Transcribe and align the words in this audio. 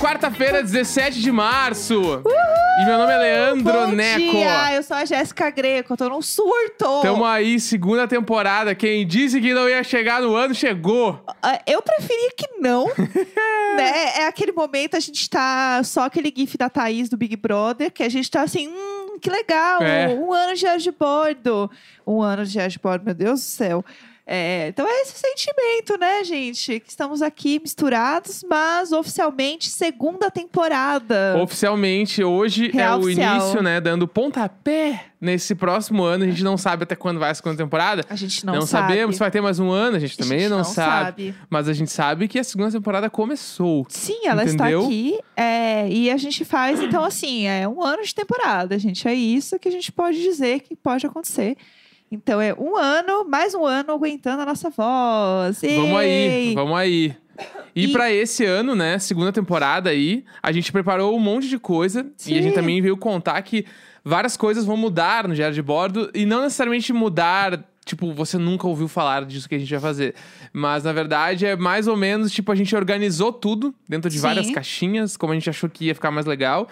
Quarta-feira, 0.00 0.62
17 0.62 1.20
de 1.20 1.30
março. 1.30 1.94
E 2.80 2.84
meu 2.86 2.96
nome 2.96 3.12
é 3.12 3.18
Leandro 3.18 3.70
Bom 3.72 3.86
Neco. 3.88 4.18
dia, 4.30 4.74
eu 4.74 4.82
sou 4.82 4.96
a 4.96 5.04
Jéssica 5.04 5.50
Greco, 5.50 5.92
eu 5.92 5.96
tô 5.96 6.08
num 6.08 6.22
surto. 6.22 7.02
Tamo 7.02 7.22
aí, 7.24 7.60
segunda 7.60 8.08
temporada. 8.08 8.74
Quem 8.74 9.06
disse 9.06 9.38
que 9.40 9.52
não 9.52 9.68
ia 9.68 9.84
chegar 9.84 10.22
no 10.22 10.34
ano, 10.34 10.54
chegou. 10.54 11.22
Ah, 11.42 11.60
Eu 11.66 11.82
preferia 11.82 12.30
que 12.34 12.46
não, 12.58 12.86
né? 13.76 14.20
É 14.20 14.26
aquele 14.26 14.52
momento, 14.52 14.96
a 14.96 15.00
gente 15.00 15.28
tá 15.28 15.82
só 15.84 16.04
aquele 16.04 16.32
gif 16.34 16.56
da 16.56 16.70
Thaís 16.70 17.10
do 17.10 17.18
Big 17.18 17.36
Brother, 17.36 17.92
que 17.92 18.02
a 18.02 18.08
gente 18.08 18.30
tá 18.30 18.40
assim, 18.42 18.68
hum, 18.68 19.18
que 19.20 19.28
legal, 19.28 19.82
É. 19.82 20.08
um 20.08 20.32
ano 20.32 20.54
de 20.54 20.60
diário 20.60 20.80
de 20.80 20.90
bordo. 20.90 21.70
Um 22.06 22.22
ano 22.22 22.44
de 22.46 22.52
diário 22.52 22.72
de 22.72 22.78
bordo, 22.78 23.04
meu 23.04 23.14
Deus 23.14 23.40
do 23.40 23.44
céu. 23.44 23.84
É, 24.32 24.68
então 24.68 24.86
é 24.86 25.02
esse 25.02 25.14
sentimento, 25.18 25.98
né, 25.98 26.22
gente? 26.22 26.78
Que 26.78 26.88
estamos 26.88 27.20
aqui 27.20 27.58
misturados, 27.58 28.44
mas 28.48 28.92
oficialmente 28.92 29.68
segunda 29.68 30.30
temporada. 30.30 31.36
Oficialmente, 31.42 32.22
hoje 32.22 32.70
Real 32.70 32.92
é 32.92 32.96
o 32.96 33.00
oficial. 33.06 33.36
início, 33.36 33.60
né? 33.60 33.80
Dando 33.80 34.06
pontapé 34.06 35.06
nesse 35.20 35.52
próximo 35.56 36.04
ano. 36.04 36.22
A 36.22 36.26
gente 36.28 36.44
não 36.44 36.56
sabe 36.56 36.84
até 36.84 36.94
quando 36.94 37.18
vai 37.18 37.30
a 37.30 37.34
segunda 37.34 37.56
temporada. 37.56 38.04
A 38.08 38.14
gente 38.14 38.46
não, 38.46 38.60
sabe. 38.62 38.86
sabemos 38.92 39.16
se 39.16 39.18
vai 39.18 39.32
ter 39.32 39.40
mais 39.40 39.58
um 39.58 39.68
ano, 39.68 39.96
a 39.96 39.98
gente 39.98 40.14
A 40.14 40.22
também 40.22 40.38
gente 40.38 40.50
não, 40.50 40.58
não 40.58 40.64
sabe. 40.64 41.26
sabe. 41.32 41.34
Mas 41.50 41.68
a 41.68 41.72
gente 41.72 41.90
sabe 41.90 42.28
que 42.28 42.38
a 42.38 42.44
segunda 42.44 42.70
temporada 42.70 43.10
começou. 43.10 43.84
Sim, 43.88 44.26
ela 44.28 44.44
Entendeu? 44.44 44.78
está 44.78 44.86
aqui. 44.86 45.18
é, 45.36 45.88
e 45.88 46.08
a 46.08 46.16
gente 46.16 46.44
faz, 46.44 46.80
então, 46.80 47.02
assim, 47.02 47.48
é 47.48 47.66
um 47.66 47.82
ano 47.82 48.04
de 48.04 48.14
temporada, 48.14 48.78
gente. 48.78 49.08
É 49.08 49.12
isso 49.12 49.58
que 49.58 49.66
a 49.66 49.72
gente 49.72 49.90
pode 49.90 50.22
dizer 50.22 50.60
que 50.60 50.76
pode 50.76 51.04
acontecer. 51.04 51.56
Então, 52.10 52.40
é 52.40 52.52
um 52.54 52.76
ano, 52.76 53.24
mais 53.28 53.54
um 53.54 53.64
ano 53.64 53.92
aguentando 53.92 54.42
a 54.42 54.46
nossa 54.46 54.68
voz. 54.68 55.60
Vamos 55.62 55.96
aí, 55.96 56.08
Ei! 56.10 56.54
vamos 56.54 56.76
aí. 56.76 57.14
E, 57.74 57.84
E- 57.84 57.92
pra 57.92 58.10
esse 58.12 58.44
ano, 58.44 58.74
né, 58.74 58.98
segunda 58.98 59.32
temporada 59.32 59.90
aí, 59.90 60.24
a 60.42 60.50
gente 60.50 60.72
preparou 60.72 61.16
um 61.16 61.20
monte 61.20 61.48
de 61.48 61.58
coisa 61.58 62.00
e 62.26 62.32
a 62.36 62.42
gente 62.42 62.50
Sim. 62.50 62.54
também 62.54 62.82
veio 62.82 62.96
contar 62.96 63.40
que 63.42 63.64
várias 64.04 64.36
coisas 64.36 64.64
vão 64.64 64.76
mudar 64.76 65.28
no 65.28 65.34
diário 65.34 65.54
de 65.54 65.62
bordo 65.62 66.10
e 66.12 66.26
não 66.26 66.42
necessariamente 66.42 66.92
mudar, 66.92 67.64
tipo, 67.84 68.12
você 68.12 68.36
nunca 68.36 68.66
ouviu 68.66 68.88
falar 68.88 69.24
disso 69.24 69.48
que 69.48 69.54
a 69.54 69.58
gente 69.58 69.70
vai 69.70 69.80
fazer. 69.80 70.14
Mas 70.52 70.82
na 70.82 70.92
verdade 70.92 71.46
é 71.46 71.54
mais 71.56 71.86
ou 71.86 71.96
menos, 71.96 72.32
tipo, 72.32 72.50
a 72.50 72.56
gente 72.56 72.74
organizou 72.74 73.32
tudo 73.32 73.72
dentro 73.88 74.10
de 74.10 74.16
Sim. 74.16 74.22
várias 74.22 74.50
caixinhas, 74.50 75.16
como 75.16 75.32
a 75.32 75.36
gente 75.36 75.48
achou 75.48 75.70
que 75.70 75.86
ia 75.86 75.94
ficar 75.94 76.10
mais 76.10 76.26
legal. 76.26 76.68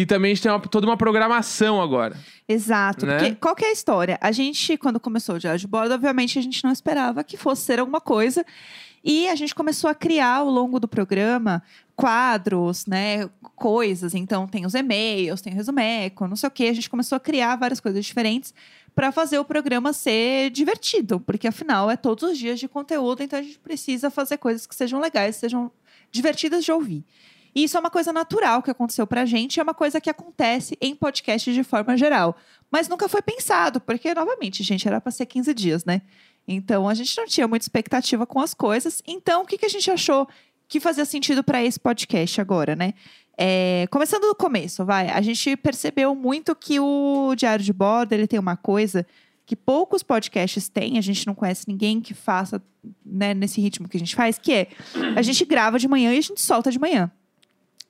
E 0.00 0.06
também 0.06 0.32
a 0.32 0.34
gente 0.34 0.42
tem 0.42 0.50
uma- 0.50 0.60
toda 0.60 0.86
uma 0.86 0.96
programação 0.96 1.80
agora. 1.80 2.16
Exato. 2.48 3.04
Né? 3.04 3.18
Porque 3.18 3.34
qual 3.34 3.54
que 3.54 3.64
é 3.64 3.68
a 3.68 3.72
história? 3.72 4.18
A 4.20 4.32
gente, 4.32 4.76
quando 4.78 4.98
começou 4.98 5.34
o 5.34 5.38
Diário 5.38 5.60
de 5.60 5.66
Bordo, 5.66 5.92
obviamente 5.92 6.38
a 6.38 6.42
gente 6.42 6.64
não 6.64 6.72
esperava 6.72 7.22
que 7.22 7.36
fosse 7.36 7.62
ser 7.62 7.78
alguma 7.78 8.00
coisa. 8.00 8.44
E 9.04 9.28
a 9.28 9.34
gente 9.34 9.54
começou 9.54 9.88
a 9.90 9.94
criar 9.94 10.36
ao 10.36 10.48
longo 10.50 10.80
do 10.80 10.86
programa 10.88 11.62
quadros, 11.94 12.86
né, 12.86 13.28
coisas. 13.54 14.14
Então 14.14 14.46
tem 14.46 14.64
os 14.64 14.74
e-mails, 14.74 15.40
tem 15.42 15.52
o 15.52 15.56
resumeco, 15.56 16.26
não 16.26 16.36
sei 16.36 16.48
o 16.48 16.50
quê. 16.50 16.64
A 16.64 16.72
gente 16.72 16.88
começou 16.88 17.16
a 17.16 17.20
criar 17.20 17.56
várias 17.56 17.78
coisas 17.80 18.04
diferentes 18.04 18.54
para 18.94 19.12
fazer 19.12 19.38
o 19.38 19.44
programa 19.44 19.92
ser 19.92 20.50
divertido, 20.50 21.20
porque 21.20 21.46
afinal 21.46 21.90
é 21.90 21.96
todos 21.96 22.24
os 22.30 22.38
dias 22.38 22.58
de 22.58 22.66
conteúdo, 22.68 23.22
então 23.22 23.38
a 23.38 23.42
gente 23.42 23.58
precisa 23.58 24.10
fazer 24.10 24.38
coisas 24.38 24.66
que 24.66 24.74
sejam 24.74 24.98
legais, 24.98 25.36
sejam 25.36 25.70
divertidas 26.10 26.64
de 26.64 26.72
ouvir. 26.72 27.04
E 27.54 27.64
isso 27.64 27.76
é 27.76 27.80
uma 27.80 27.90
coisa 27.90 28.12
natural 28.12 28.62
que 28.62 28.70
aconteceu 28.70 29.06
pra 29.06 29.24
gente, 29.24 29.58
é 29.58 29.62
uma 29.62 29.74
coisa 29.74 30.00
que 30.00 30.10
acontece 30.10 30.76
em 30.80 30.94
podcast 30.94 31.52
de 31.52 31.64
forma 31.64 31.96
geral. 31.96 32.36
Mas 32.70 32.88
nunca 32.88 33.08
foi 33.08 33.22
pensado, 33.22 33.80
porque, 33.80 34.14
novamente, 34.14 34.62
gente, 34.62 34.86
era 34.86 35.00
para 35.00 35.10
ser 35.10 35.26
15 35.26 35.52
dias, 35.54 35.84
né? 35.84 36.02
Então 36.46 36.88
a 36.88 36.94
gente 36.94 37.16
não 37.16 37.26
tinha 37.26 37.46
muita 37.46 37.64
expectativa 37.64 38.26
com 38.26 38.40
as 38.40 38.54
coisas. 38.54 39.02
Então, 39.06 39.42
o 39.42 39.46
que, 39.46 39.58
que 39.58 39.66
a 39.66 39.68
gente 39.68 39.90
achou 39.90 40.28
que 40.68 40.80
fazia 40.80 41.04
sentido 41.04 41.42
para 41.42 41.62
esse 41.62 41.78
podcast 41.78 42.40
agora, 42.40 42.76
né? 42.76 42.94
É, 43.36 43.86
começando 43.90 44.22
do 44.22 44.34
começo, 44.34 44.84
vai. 44.84 45.08
A 45.08 45.20
gente 45.20 45.56
percebeu 45.56 46.14
muito 46.14 46.54
que 46.54 46.78
o 46.78 47.34
Diário 47.34 47.64
de 47.64 47.72
Bordo 47.72 48.12
ele 48.12 48.26
tem 48.26 48.38
uma 48.38 48.56
coisa 48.56 49.06
que 49.46 49.56
poucos 49.56 50.02
podcasts 50.02 50.68
têm, 50.68 50.96
a 50.96 51.00
gente 51.00 51.26
não 51.26 51.34
conhece 51.34 51.64
ninguém 51.66 52.00
que 52.00 52.14
faça 52.14 52.62
né, 53.04 53.34
nesse 53.34 53.60
ritmo 53.60 53.88
que 53.88 53.96
a 53.96 54.00
gente 54.00 54.14
faz, 54.14 54.38
que 54.38 54.52
é 54.52 54.68
a 55.16 55.22
gente 55.22 55.44
grava 55.44 55.76
de 55.76 55.88
manhã 55.88 56.14
e 56.14 56.18
a 56.18 56.20
gente 56.20 56.40
solta 56.40 56.70
de 56.70 56.78
manhã. 56.78 57.10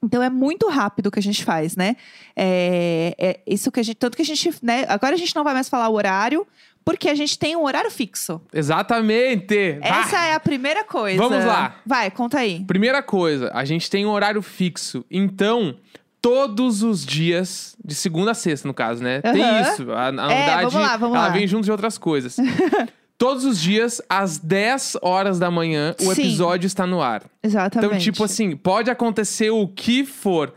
Então 0.03 0.23
é 0.23 0.31
muito 0.31 0.69
rápido 0.69 1.07
o 1.07 1.11
que 1.11 1.19
a 1.19 1.23
gente 1.23 1.45
faz, 1.45 1.77
né? 1.77 1.95
É, 2.35 3.15
é 3.19 3.41
isso 3.47 3.71
que 3.71 3.81
a 3.81 3.83
gente. 3.83 3.97
Tanto 3.97 4.17
que 4.17 4.23
a 4.23 4.25
gente. 4.25 4.51
Né, 4.63 4.87
agora 4.89 5.15
a 5.15 5.19
gente 5.19 5.35
não 5.37 5.45
vai 5.45 5.53
mais 5.55 5.69
falar 5.69 5.89
o 5.89 5.95
horário, 5.95 6.47
porque 6.85 7.09
a 7.09 7.15
gente 7.15 7.39
tem 7.39 7.55
um 7.55 7.65
horário 7.65 7.91
fixo. 7.91 8.41
Exatamente! 8.53 9.79
Essa 9.83 10.25
é 10.27 10.35
a 10.35 10.41
primeira 10.41 10.85
coisa. 10.85 11.19
Vamos 11.23 11.45
lá. 11.45 11.77
Vai, 11.85 12.11
conta 12.11 12.39
aí. 12.39 12.65
Primeira 12.67 13.03
coisa, 13.03 13.51
a 13.53 13.65
gente 13.65 13.91
tem 13.91 14.07
um 14.07 14.11
horário 14.11 14.41
fixo. 14.41 15.05
Então, 15.11 15.77
todos 16.23 16.83
os 16.83 17.05
dias, 17.05 17.77
de 17.85 17.95
segunda 17.95 18.31
a 18.31 18.35
sexta, 18.35 18.67
no 18.67 18.73
caso, 18.75 19.03
né? 19.03 19.21
Tem 19.21 19.43
Aham. 19.43 19.61
isso. 19.73 19.93
A, 19.93 20.07
a 20.07 20.09
É, 20.09 20.13
novidade, 20.13 20.63
vamos 20.65 20.75
lá, 20.89 20.97
vamos 20.97 21.17
ela 21.17 21.27
lá. 21.29 21.33
vem 21.33 21.47
junto 21.47 21.65
de 21.65 21.71
outras 21.73 21.99
coisas. 21.99 22.37
todos 23.21 23.45
os 23.45 23.61
dias, 23.61 24.01
às 24.09 24.39
10 24.39 24.97
horas 25.03 25.39
da 25.39 25.51
manhã, 25.51 25.95
o 26.01 26.15
Sim. 26.15 26.23
episódio 26.23 26.67
está 26.67 26.87
no 26.87 27.03
ar. 27.03 27.23
Exatamente. 27.43 27.87
Então, 27.93 27.99
tipo 27.99 28.25
assim, 28.25 28.57
pode 28.57 28.91
acontecer 28.91 29.51
o 29.51 29.69
que 29.69 30.07
for. 30.07 30.55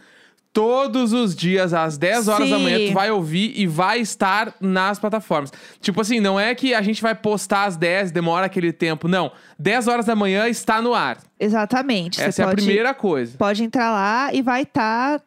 Todos 0.54 1.14
os 1.14 1.36
dias, 1.36 1.74
às 1.74 1.98
10 1.98 2.28
horas 2.28 2.48
da 2.48 2.58
Sim. 2.58 2.64
manhã, 2.64 2.88
tu 2.88 2.94
vai 2.94 3.10
ouvir 3.10 3.54
e 3.60 3.66
vai 3.66 4.00
estar 4.00 4.54
nas 4.62 5.00
plataformas. 5.00 5.52
Tipo 5.82 6.00
assim, 6.02 6.20
não 6.20 6.40
é 6.40 6.54
que 6.54 6.76
a 6.76 6.82
gente 6.84 7.02
vai 7.02 7.16
postar 7.16 7.66
às 7.66 7.76
10, 7.76 8.12
demora 8.12 8.46
aquele 8.46 8.72
tempo. 8.72 9.08
Não. 9.08 9.32
10 9.58 9.88
horas 9.88 10.06
da 10.06 10.16
manhã 10.16 10.48
está 10.48 10.80
no 10.80 10.94
ar. 10.94 11.18
Exatamente. 11.40 12.18
Você 12.18 12.26
Essa 12.26 12.44
é 12.44 12.46
a 12.46 12.48
pode- 12.50 12.62
primeira 12.64 12.94
coisa. 12.94 13.36
pode 13.38 13.64
entrar 13.64 13.92
lá 13.92 14.34
e 14.34 14.42
vai 14.44 14.62
estar 14.62 15.22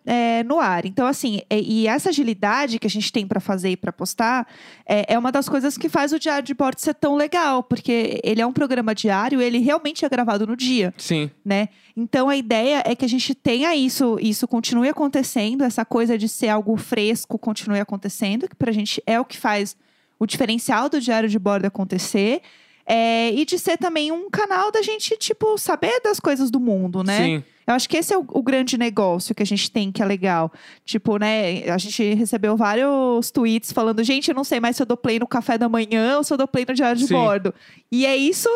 no 0.47 0.61
ar. 0.61 0.87
Então, 0.87 1.07
assim, 1.07 1.41
e, 1.51 1.83
e 1.83 1.87
essa 1.89 2.09
agilidade 2.11 2.79
que 2.79 2.87
a 2.87 2.91
gente 2.91 3.11
tem 3.13 3.27
para 3.27 3.41
fazer 3.41 3.71
e 3.71 3.77
para 3.77 3.93
postar 3.93 4.47
é, 4.89 5.13
é 5.15 5.19
uma 5.19 5.33
das 5.33 5.49
coisas 5.49 5.77
que 5.77 5.89
faz 5.89 6.13
o 6.13 6.19
Diário 6.21 6.47
de 6.47 6.55
Bordo 6.55 6.81
ser 6.81 6.95
tão 6.95 7.17
legal, 7.17 7.63
porque 7.65 8.21
ele 8.23 8.41
é 8.41 8.47
um 8.47 8.53
programa 8.53 8.95
diário, 8.95 9.41
ele 9.43 9.59
realmente 9.59 10.05
é 10.05 10.09
gravado 10.09 10.47
no 10.47 10.57
dia, 10.57 10.95
Sim. 10.97 11.31
né? 11.45 11.69
Então, 11.97 12.29
a 12.29 12.37
ideia 12.37 12.83
é 12.85 12.95
que 12.95 13.07
a 13.07 13.09
gente 13.09 13.35
tenha 13.35 13.75
isso, 13.75 14.19
isso 14.21 14.47
continue 14.47 14.89
acontecendo, 14.89 15.65
essa 15.65 15.83
coisa 15.83 16.19
de 16.19 16.29
ser 16.29 16.49
algo 16.49 16.77
fresco 16.77 17.39
continue 17.39 17.81
acontecendo, 17.81 18.47
que 18.47 18.55
pra 18.55 18.71
gente 18.71 19.03
é 19.07 19.19
o 19.19 19.25
que 19.25 19.39
faz 19.39 19.75
o 20.19 20.27
diferencial 20.27 20.91
do 20.91 21.01
Diário 21.01 21.29
de 21.29 21.39
Bordo 21.39 21.65
acontecer. 21.65 22.43
É, 22.87 23.33
e 23.33 23.45
de 23.45 23.59
ser 23.59 23.77
também 23.77 24.13
um 24.13 24.31
canal 24.31 24.71
da 24.71 24.81
gente, 24.81 25.17
tipo, 25.17 25.59
saber 25.59 26.01
das 26.03 26.21
coisas 26.21 26.51
do 26.51 26.61
mundo, 26.61 27.03
né? 27.03 27.19
Sim. 27.19 27.45
Eu 27.67 27.75
acho 27.75 27.89
que 27.89 27.97
esse 27.97 28.15
é 28.15 28.17
o, 28.17 28.25
o 28.29 28.43
grande 28.43 28.79
negócio 28.79 29.35
que 29.35 29.43
a 29.43 29.47
gente 29.47 29.69
tem, 29.73 29.91
que 29.91 30.01
é 30.01 30.05
legal. 30.05 30.53
Tipo, 30.85 31.17
né, 31.17 31.69
a 31.69 31.79
gente 31.79 32.15
recebeu 32.15 32.57
vários 32.57 33.33
tweets 33.33 33.73
falando, 33.73 34.05
gente, 34.05 34.29
eu 34.29 34.35
não 34.37 34.45
sei 34.45 34.61
mais 34.61 34.77
se 34.77 34.83
eu 34.83 34.87
dou 34.87 34.97
play 34.97 35.19
no 35.19 35.27
café 35.27 35.59
da 35.59 35.69
manhã 35.69 36.19
ou 36.19 36.23
se 36.23 36.33
eu 36.33 36.37
dou 36.37 36.47
play 36.47 36.65
no 36.67 36.75
diário 36.75 36.97
de 36.97 37.09
Sim. 37.09 37.15
bordo. 37.15 37.53
E 37.91 38.07
é 38.07 38.17
isso, 38.17 38.49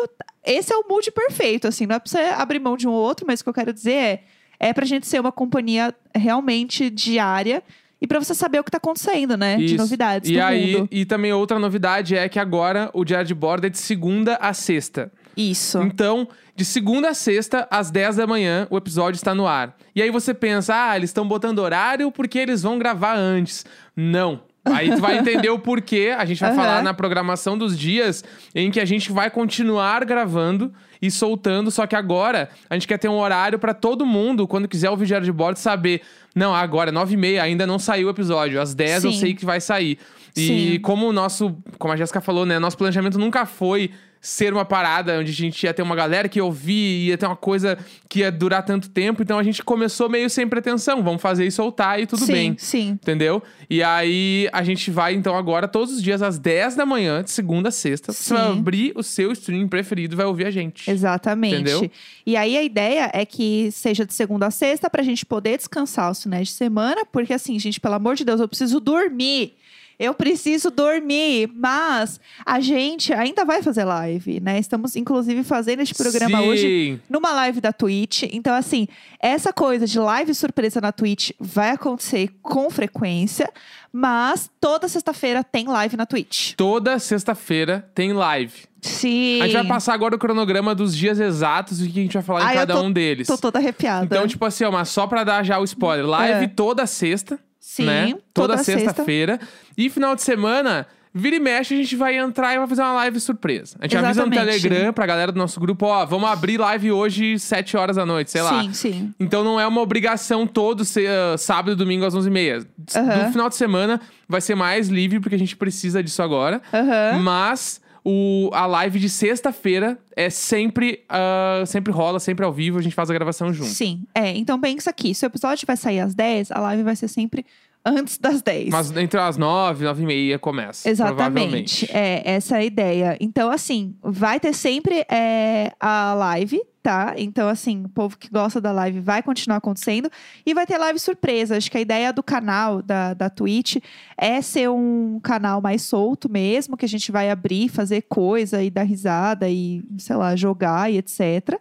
esse 0.45 0.71
é 0.71 0.77
o 0.77 0.87
mood 0.87 1.11
perfeito, 1.11 1.67
assim, 1.67 1.85
não 1.85 1.97
é 1.97 1.99
pra 1.99 2.09
você 2.09 2.19
abrir 2.19 2.59
mão 2.59 2.77
de 2.77 2.87
um 2.87 2.91
ou 2.91 3.03
outro, 3.03 3.25
mas 3.27 3.41
o 3.41 3.43
que 3.43 3.49
eu 3.49 3.53
quero 3.53 3.73
dizer 3.73 3.91
é, 3.91 4.23
é 4.61 4.73
pra 4.73 4.85
gente 4.85 5.05
ser 5.05 5.19
uma 5.19 5.31
companhia 5.31 5.93
realmente 6.15 6.89
diária 6.89 7.61
e 8.01 8.07
pra 8.07 8.19
você 8.19 8.33
saber 8.33 8.59
o 8.59 8.63
que 8.63 8.71
tá 8.71 8.77
acontecendo, 8.77 9.37
né, 9.37 9.57
de 9.57 9.65
Isso. 9.65 9.77
novidades 9.77 10.29
E 10.29 10.39
aí, 10.39 10.77
mundo. 10.77 10.89
e 10.91 11.05
também 11.05 11.31
outra 11.31 11.59
novidade 11.59 12.15
é 12.15 12.27
que 12.27 12.39
agora 12.39 12.89
o 12.93 13.05
diário 13.05 13.27
de 13.27 13.35
bordo 13.35 13.67
é 13.67 13.69
de 13.69 13.77
segunda 13.77 14.35
a 14.37 14.53
sexta. 14.53 15.11
Isso. 15.37 15.81
Então, 15.83 16.27
de 16.55 16.65
segunda 16.65 17.09
a 17.09 17.13
sexta, 17.13 17.67
às 17.71 17.89
10 17.91 18.17
da 18.17 18.27
manhã, 18.27 18.67
o 18.69 18.77
episódio 18.77 19.17
está 19.17 19.33
no 19.33 19.47
ar. 19.47 19.75
E 19.95 20.01
aí 20.01 20.09
você 20.09 20.33
pensa, 20.33 20.89
ah, 20.89 20.97
eles 20.97 21.09
estão 21.09 21.27
botando 21.27 21.59
horário 21.59 22.11
porque 22.11 22.37
eles 22.39 22.61
vão 22.61 22.77
gravar 22.77 23.15
antes. 23.15 23.65
Não. 23.95 24.41
Aí 24.63 24.91
tu 24.91 25.01
vai 25.01 25.17
entender 25.19 25.49
o 25.49 25.59
porquê. 25.59 26.13
A 26.17 26.25
gente 26.25 26.39
vai 26.39 26.49
Aham. 26.51 26.59
falar 26.59 26.83
na 26.83 26.93
programação 26.93 27.57
dos 27.57 27.77
dias 27.77 28.23
em 28.53 28.69
que 28.69 28.79
a 28.79 28.85
gente 28.85 29.11
vai 29.11 29.29
continuar 29.29 30.05
gravando 30.05 30.71
e 31.01 31.09
soltando, 31.09 31.71
só 31.71 31.87
que 31.87 31.95
agora 31.95 32.49
a 32.69 32.75
gente 32.75 32.87
quer 32.87 32.99
ter 32.99 33.09
um 33.09 33.17
horário 33.17 33.57
pra 33.57 33.73
todo 33.73 34.05
mundo, 34.05 34.47
quando 34.47 34.67
quiser 34.67 34.89
ouvir 34.89 35.05
o 35.05 35.07
diário 35.07 35.25
de 35.25 35.31
bordo, 35.31 35.57
saber. 35.57 36.01
Não, 36.35 36.53
agora 36.53 36.89
é 36.89 36.93
9 36.93 37.13
e 37.13 37.17
meia, 37.17 37.43
ainda 37.43 37.65
não 37.65 37.79
saiu 37.79 38.07
o 38.07 38.11
episódio. 38.11 38.61
Às 38.61 38.75
10 38.75 39.05
eu 39.05 39.11
sei 39.11 39.33
que 39.33 39.43
vai 39.43 39.59
sair. 39.59 39.97
E 40.35 40.47
Sim. 40.75 40.79
como 40.81 41.07
o 41.07 41.11
nosso, 41.11 41.57
como 41.79 41.93
a 41.93 41.97
Jéssica 41.97 42.21
falou, 42.21 42.45
né? 42.45 42.59
Nosso 42.59 42.77
planejamento 42.77 43.17
nunca 43.17 43.45
foi 43.45 43.91
ser 44.21 44.53
uma 44.53 44.63
parada 44.63 45.19
onde 45.19 45.31
a 45.31 45.33
gente 45.33 45.63
ia 45.63 45.73
ter 45.73 45.81
uma 45.81 45.95
galera 45.95 46.29
que 46.29 46.37
ia 46.37 46.45
ouvir, 46.45 47.07
ia 47.07 47.17
ter 47.17 47.25
uma 47.25 47.35
coisa 47.35 47.75
que 48.07 48.19
ia 48.19 48.31
durar 48.31 48.63
tanto 48.63 48.87
tempo. 48.87 49.23
Então 49.23 49.39
a 49.39 49.43
gente 49.43 49.63
começou 49.63 50.07
meio 50.07 50.29
sem 50.29 50.47
pretensão. 50.47 51.01
Vamos 51.01 51.21
fazer 51.21 51.45
e 51.45 51.51
soltar 51.51 51.99
e 51.99 52.05
tudo 52.05 52.25
sim, 52.25 52.31
bem. 52.31 52.55
Sim, 52.59 52.89
Entendeu? 52.91 53.41
E 53.67 53.81
aí 53.81 54.47
a 54.53 54.63
gente 54.63 54.91
vai, 54.91 55.15
então, 55.15 55.35
agora, 55.35 55.67
todos 55.67 55.95
os 55.95 56.03
dias, 56.03 56.21
às 56.21 56.37
10 56.37 56.75
da 56.75 56.85
manhã, 56.85 57.23
de 57.23 57.31
segunda 57.31 57.69
a 57.69 57.71
sexta. 57.71 58.13
Você 58.13 58.33
vai 58.33 58.51
Sim. 58.51 58.59
abrir 58.59 58.93
o 58.95 59.01
seu 59.01 59.31
stream 59.31 59.67
preferido 59.67 60.15
vai 60.15 60.25
ouvir 60.27 60.45
a 60.45 60.51
gente. 60.51 60.89
Exatamente. 60.89 61.55
Entendeu? 61.55 61.89
E 62.25 62.37
aí 62.37 62.55
a 62.55 62.63
ideia 62.63 63.09
é 63.13 63.25
que 63.25 63.71
seja 63.71 64.05
de 64.05 64.13
segunda 64.13 64.47
a 64.47 64.51
sexta 64.51 64.89
pra 64.89 65.01
gente 65.01 65.25
poder 65.25 65.57
descansar 65.57 66.11
os 66.11 66.21
finais 66.21 66.49
de 66.49 66.53
semana, 66.53 67.05
porque 67.11 67.33
assim, 67.33 67.57
gente, 67.57 67.79
pelo 67.79 67.95
amor 67.95 68.15
de 68.15 68.23
Deus, 68.23 68.39
eu 68.39 68.47
preciso 68.47 68.79
dormir. 68.79 69.55
Eu 70.01 70.13
preciso 70.13 70.71
dormir. 70.71 71.49
Mas 71.53 72.19
a 72.45 72.59
gente 72.59 73.13
ainda 73.13 73.45
vai 73.45 73.61
fazer 73.61 73.83
live, 73.83 74.39
né? 74.39 74.59
Estamos, 74.59 74.95
inclusive, 74.95 75.43
fazendo 75.43 75.81
este 75.81 75.93
programa 75.95 76.39
Sim. 76.39 76.47
hoje 76.49 76.99
numa 77.09 77.31
live 77.31 77.61
da 77.61 77.71
Twitch. 77.71 78.23
Então, 78.31 78.53
assim, 78.55 78.87
essa 79.19 79.53
coisa 79.53 79.85
de 79.85 79.99
live 79.99 80.33
surpresa 80.33 80.81
na 80.81 80.91
Twitch 80.91 81.31
vai 81.39 81.69
acontecer 81.71 82.29
com 82.41 82.69
frequência. 82.69 83.49
Mas 83.93 84.49
toda 84.59 84.87
sexta-feira 84.87 85.43
tem 85.43 85.67
live 85.67 85.97
na 85.97 86.05
Twitch. 86.05 86.53
Toda 86.55 86.97
sexta-feira 86.97 87.85
tem 87.93 88.13
live. 88.13 88.53
Sim. 88.81 89.41
A 89.41 89.45
gente 89.45 89.53
vai 89.57 89.67
passar 89.67 89.93
agora 89.93 90.15
o 90.15 90.17
cronograma 90.17 90.73
dos 90.73 90.95
dias 90.95 91.19
exatos 91.19 91.81
e 91.81 91.83
o 91.87 91.91
que 91.91 91.99
a 91.99 92.03
gente 92.03 92.13
vai 92.13 92.23
falar 92.23 92.41
em 92.41 92.45
Ai, 92.45 92.53
eu 92.55 92.59
cada 92.61 92.73
tô- 92.75 92.81
um 92.83 92.91
deles. 92.91 93.27
Tô 93.27 93.37
toda 93.37 93.59
arrepiada. 93.59 94.05
Então, 94.05 94.25
tipo 94.27 94.43
assim, 94.45 94.63
ó, 94.63 94.71
mas 94.71 94.87
só 94.89 95.05
pra 95.05 95.23
dar 95.25 95.43
já 95.43 95.59
o 95.59 95.63
spoiler. 95.65 96.05
Live 96.07 96.45
É. 96.45 96.47
toda 96.47 96.85
sexta, 96.87 97.37
Sim, 97.61 97.85
né? 97.85 98.13
toda 98.33 98.57
sexta-feira. 98.57 99.39
E 99.77 99.87
final 99.89 100.15
de 100.15 100.23
semana, 100.23 100.87
vira 101.13 101.35
e 101.35 101.39
mexe, 101.39 101.75
a 101.75 101.77
gente 101.77 101.95
vai 101.95 102.17
entrar 102.17 102.55
e 102.55 102.57
vai 102.57 102.67
fazer 102.67 102.81
uma 102.81 102.93
live 102.93 103.19
surpresa. 103.19 103.77
A 103.79 103.85
gente 103.85 103.97
avisa 103.97 104.25
no 104.25 104.33
Exatamente. 104.33 104.61
Telegram 104.61 104.93
pra 104.93 105.05
galera 105.05 105.31
do 105.31 105.37
nosso 105.37 105.59
grupo, 105.59 105.85
ó, 105.85 106.05
vamos 106.05 106.29
abrir 106.29 106.57
live 106.57 106.91
hoje, 106.91 107.37
7 107.37 107.77
horas 107.77 107.95
da 107.97 108.05
noite, 108.05 108.31
sei 108.31 108.41
lá. 108.41 108.63
Sim, 108.63 108.73
sim. 108.73 109.13
Então 109.19 109.43
não 109.43 109.59
é 109.59 109.67
uma 109.67 109.81
obrigação 109.81 110.47
todo 110.47 110.85
ser, 110.85 111.09
ah, 111.09 111.37
sábado 111.37 111.73
e 111.73 111.75
domingo 111.75 112.05
às 112.05 112.15
11h30. 112.15 112.65
Aham. 112.95 113.25
No 113.25 113.31
final 113.31 113.49
de 113.49 113.55
semana 113.55 114.01
vai 114.27 114.41
ser 114.41 114.55
mais 114.55 114.87
livre, 114.87 115.19
porque 115.19 115.35
a 115.35 115.39
gente 115.39 115.55
precisa 115.55 116.01
disso 116.01 116.23
agora. 116.23 116.61
Aham. 116.73 117.19
Mas 117.19 117.80
o, 118.03 118.49
a 118.53 118.65
live 118.65 118.99
de 118.99 119.09
sexta-feira 119.09 119.97
é 120.15 120.29
sempre, 120.29 121.03
ah, 121.07 121.63
sempre 121.67 121.91
rola, 121.91 122.19
sempre 122.19 122.43
ao 122.43 122.51
vivo, 122.51 122.79
a 122.79 122.81
gente 122.81 122.95
faz 122.95 123.09
a 123.09 123.13
gravação 123.13 123.53
junto. 123.53 123.69
Sim. 123.69 124.03
É, 124.13 124.35
então 124.35 124.59
pensa 124.59 124.89
aqui. 124.89 125.13
Se 125.13 125.25
o 125.25 125.27
episódio 125.27 125.65
vai 125.67 125.77
sair 125.77 125.99
às 125.99 126.15
10, 126.15 126.51
a 126.51 126.59
live 126.59 126.83
vai 126.83 126.95
ser 126.95 127.07
sempre 127.07 127.45
antes 127.85 128.17
das 128.17 128.41
10. 128.41 128.69
Mas 128.69 128.95
entre 128.95 129.19
as 129.19 129.37
nove, 129.37 129.83
nove 129.83 130.03
e 130.03 130.05
meia 130.05 130.39
começa. 130.39 130.89
Exatamente. 130.89 131.89
É, 131.91 132.21
essa 132.25 132.57
é 132.57 132.59
a 132.59 132.63
ideia. 132.63 133.17
Então, 133.19 133.49
assim, 133.49 133.95
vai 134.01 134.39
ter 134.39 134.53
sempre 134.53 135.05
é, 135.09 135.71
a 135.79 136.13
live, 136.13 136.61
tá? 136.81 137.13
Então, 137.17 137.47
assim, 137.47 137.83
o 137.85 137.89
povo 137.89 138.17
que 138.17 138.29
gosta 138.29 138.61
da 138.61 138.71
live 138.71 138.99
vai 138.99 139.23
continuar 139.23 139.57
acontecendo. 139.57 140.09
E 140.45 140.53
vai 140.53 140.65
ter 140.65 140.77
live 140.77 140.99
surpresa. 140.99 141.57
Acho 141.57 141.71
que 141.71 141.77
a 141.77 141.81
ideia 141.81 142.13
do 142.13 142.21
canal, 142.21 142.81
da, 142.81 143.13
da 143.13 143.29
Twitch, 143.29 143.77
é 144.17 144.41
ser 144.41 144.69
um 144.69 145.19
canal 145.21 145.61
mais 145.61 145.81
solto 145.81 146.29
mesmo, 146.29 146.77
que 146.77 146.85
a 146.85 146.89
gente 146.89 147.11
vai 147.11 147.29
abrir, 147.29 147.69
fazer 147.69 148.03
coisa 148.03 148.61
e 148.63 148.69
dar 148.69 148.83
risada 148.83 149.49
e, 149.49 149.83
sei 149.97 150.15
lá, 150.15 150.35
jogar 150.35 150.91
e 150.91 150.97
etc. 150.97 151.59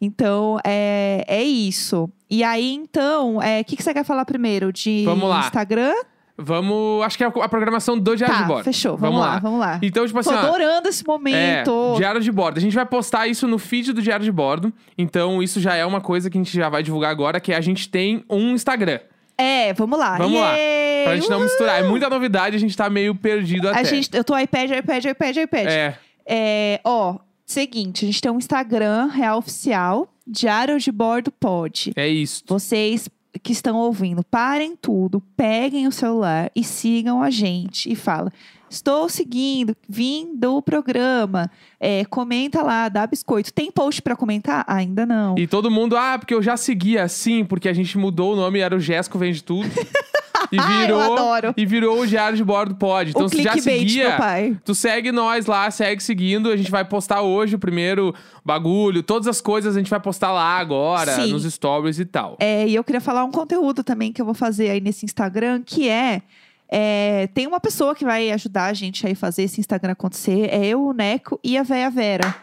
Então, 0.00 0.58
é, 0.64 1.24
é 1.26 1.42
isso. 1.42 2.10
E 2.34 2.42
aí, 2.42 2.72
então, 2.74 3.40
é, 3.40 3.60
o 3.60 3.64
que, 3.64 3.76
que 3.76 3.82
você 3.82 3.94
quer 3.94 4.04
falar 4.04 4.24
primeiro? 4.24 4.72
De 4.72 5.04
Vamos 5.04 5.28
lá. 5.28 5.40
Instagram? 5.40 5.94
Vamos. 6.36 7.04
Acho 7.04 7.16
que 7.16 7.22
é 7.22 7.26
a 7.28 7.48
programação 7.48 7.96
do 7.96 8.16
Diário 8.16 8.34
Tá, 8.34 8.42
de 8.42 8.48
Bordo. 8.48 8.64
fechou. 8.64 8.96
Vamos, 8.96 9.20
lá, 9.20 9.38
vamos 9.38 9.60
lá. 9.60 9.78
Então, 9.80 10.04
tipo 10.04 10.20
Tô 10.20 10.30
assim, 10.30 10.36
ó, 10.36 10.42
adorando 10.48 10.88
esse 10.88 11.02
É, 11.02 11.06
momento. 11.06 11.94
Diário 11.96 12.20
de 12.20 12.32
Bordo. 12.32 12.58
A 12.58 12.60
gente 12.60 12.74
vai 12.74 12.84
postar 12.84 13.28
isso 13.28 13.46
no 13.46 13.56
feed 13.56 13.92
do 13.92 14.02
Diário 14.02 14.24
de 14.24 14.32
Bordo. 14.32 14.72
Então, 14.98 15.40
isso 15.40 15.60
já 15.60 15.76
é 15.76 15.86
uma 15.86 16.00
coisa 16.00 16.28
que 16.28 16.36
a 16.36 16.42
gente 16.42 16.52
já 16.56 16.68
vai 16.68 16.82
divulgar 16.82 17.12
agora, 17.12 17.38
que 17.38 17.52
a 17.54 17.60
gente 17.60 17.88
tem 17.88 18.24
um 18.28 18.50
Instagram. 18.54 18.98
É, 19.38 19.72
vamos 19.74 19.96
lá. 19.96 20.18
Vamos 20.18 20.40
lá. 20.40 20.54
Yay! 20.56 21.04
Pra 21.04 21.14
gente 21.16 21.30
não 21.30 21.40
misturar. 21.40 21.80
É 21.84 21.86
muita 21.86 22.10
novidade, 22.10 22.56
a 22.56 22.58
gente 22.58 22.76
tá 22.76 22.90
meio 22.90 23.14
perdido 23.14 23.68
até. 23.68 23.78
A 23.78 23.84
gente, 23.84 24.10
eu 24.12 24.24
tô 24.24 24.36
iPad, 24.36 24.70
iPad, 24.72 25.04
iPad, 25.04 25.36
iPad. 25.36 25.66
É. 25.68 25.94
É, 26.26 26.80
ó, 26.82 27.16
seguinte, 27.46 28.04
a 28.04 28.08
gente 28.08 28.20
tem 28.20 28.32
um 28.32 28.38
Instagram 28.38 29.06
real 29.06 29.38
oficial, 29.38 30.08
Diário 30.26 30.78
de 30.78 30.90
Bordo 30.90 31.30
Pod. 31.30 31.92
É 31.96 32.08
isso. 32.08 32.42
Vocês 32.46 33.08
que 33.42 33.52
estão 33.52 33.76
ouvindo, 33.76 34.24
parem 34.24 34.76
tudo, 34.76 35.20
peguem 35.36 35.86
o 35.86 35.92
celular 35.92 36.50
e 36.54 36.62
sigam 36.62 37.22
a 37.22 37.30
gente 37.30 37.90
e 37.90 37.96
fala. 37.96 38.32
Estou 38.70 39.08
seguindo, 39.08 39.76
vim 39.88 40.34
do 40.34 40.60
programa. 40.60 41.50
É, 41.78 42.04
comenta 42.06 42.62
lá, 42.62 42.88
dá 42.88 43.06
biscoito. 43.06 43.52
Tem 43.52 43.70
post 43.70 44.02
pra 44.02 44.16
comentar? 44.16 44.64
Ainda 44.66 45.06
não. 45.06 45.36
E 45.38 45.46
todo 45.46 45.70
mundo, 45.70 45.96
ah, 45.96 46.18
porque 46.18 46.34
eu 46.34 46.42
já 46.42 46.56
seguia 46.56 47.04
assim, 47.04 47.44
porque 47.44 47.68
a 47.68 47.72
gente 47.72 47.96
mudou 47.96 48.32
o 48.32 48.36
nome, 48.36 48.58
era 48.58 48.74
o 48.74 48.80
Jéssico 48.80 49.18
Vende 49.18 49.44
Tudo. 49.44 49.68
E 50.50 50.56
Ah, 50.64 50.82
eu 50.82 50.98
virou, 50.98 51.00
adoro. 51.00 51.54
E 51.56 51.66
virou 51.66 52.00
o 52.00 52.06
Diário 52.06 52.36
de 52.36 52.44
Bordo 52.44 52.74
Pod. 52.74 53.10
Então, 53.10 53.26
o 53.26 53.28
se 53.28 53.42
já 53.42 53.56
seguia, 53.56 54.16
tu 54.64 54.74
segue 54.74 55.12
nós 55.12 55.46
lá, 55.46 55.70
segue 55.70 56.02
seguindo. 56.02 56.50
A 56.50 56.56
gente 56.56 56.70
vai 56.70 56.84
postar 56.84 57.22
hoje 57.22 57.54
o 57.54 57.58
primeiro 57.58 58.14
bagulho. 58.44 59.02
Todas 59.02 59.28
as 59.28 59.40
coisas 59.40 59.74
a 59.74 59.78
gente 59.78 59.90
vai 59.90 60.00
postar 60.00 60.32
lá 60.32 60.58
agora, 60.58 61.12
Sim. 61.12 61.32
nos 61.32 61.44
stories 61.44 61.98
e 61.98 62.04
tal. 62.04 62.36
É, 62.40 62.66
e 62.66 62.74
eu 62.74 62.84
queria 62.84 63.00
falar 63.00 63.24
um 63.24 63.30
conteúdo 63.30 63.84
também 63.84 64.12
que 64.12 64.20
eu 64.20 64.24
vou 64.24 64.34
fazer 64.34 64.70
aí 64.70 64.80
nesse 64.80 65.04
Instagram, 65.04 65.62
que 65.64 65.88
é, 65.88 66.22
é, 66.68 67.28
tem 67.34 67.46
uma 67.46 67.60
pessoa 67.60 67.94
que 67.94 68.04
vai 68.04 68.30
ajudar 68.30 68.66
a 68.66 68.72
gente 68.72 69.06
aí 69.06 69.12
a 69.12 69.16
fazer 69.16 69.42
esse 69.44 69.60
Instagram 69.60 69.92
acontecer. 69.92 70.48
É 70.50 70.66
eu, 70.66 70.82
o 70.82 70.92
Neco 70.92 71.38
e 71.42 71.56
a 71.56 71.62
Véia 71.62 71.90
Vera. 71.90 72.34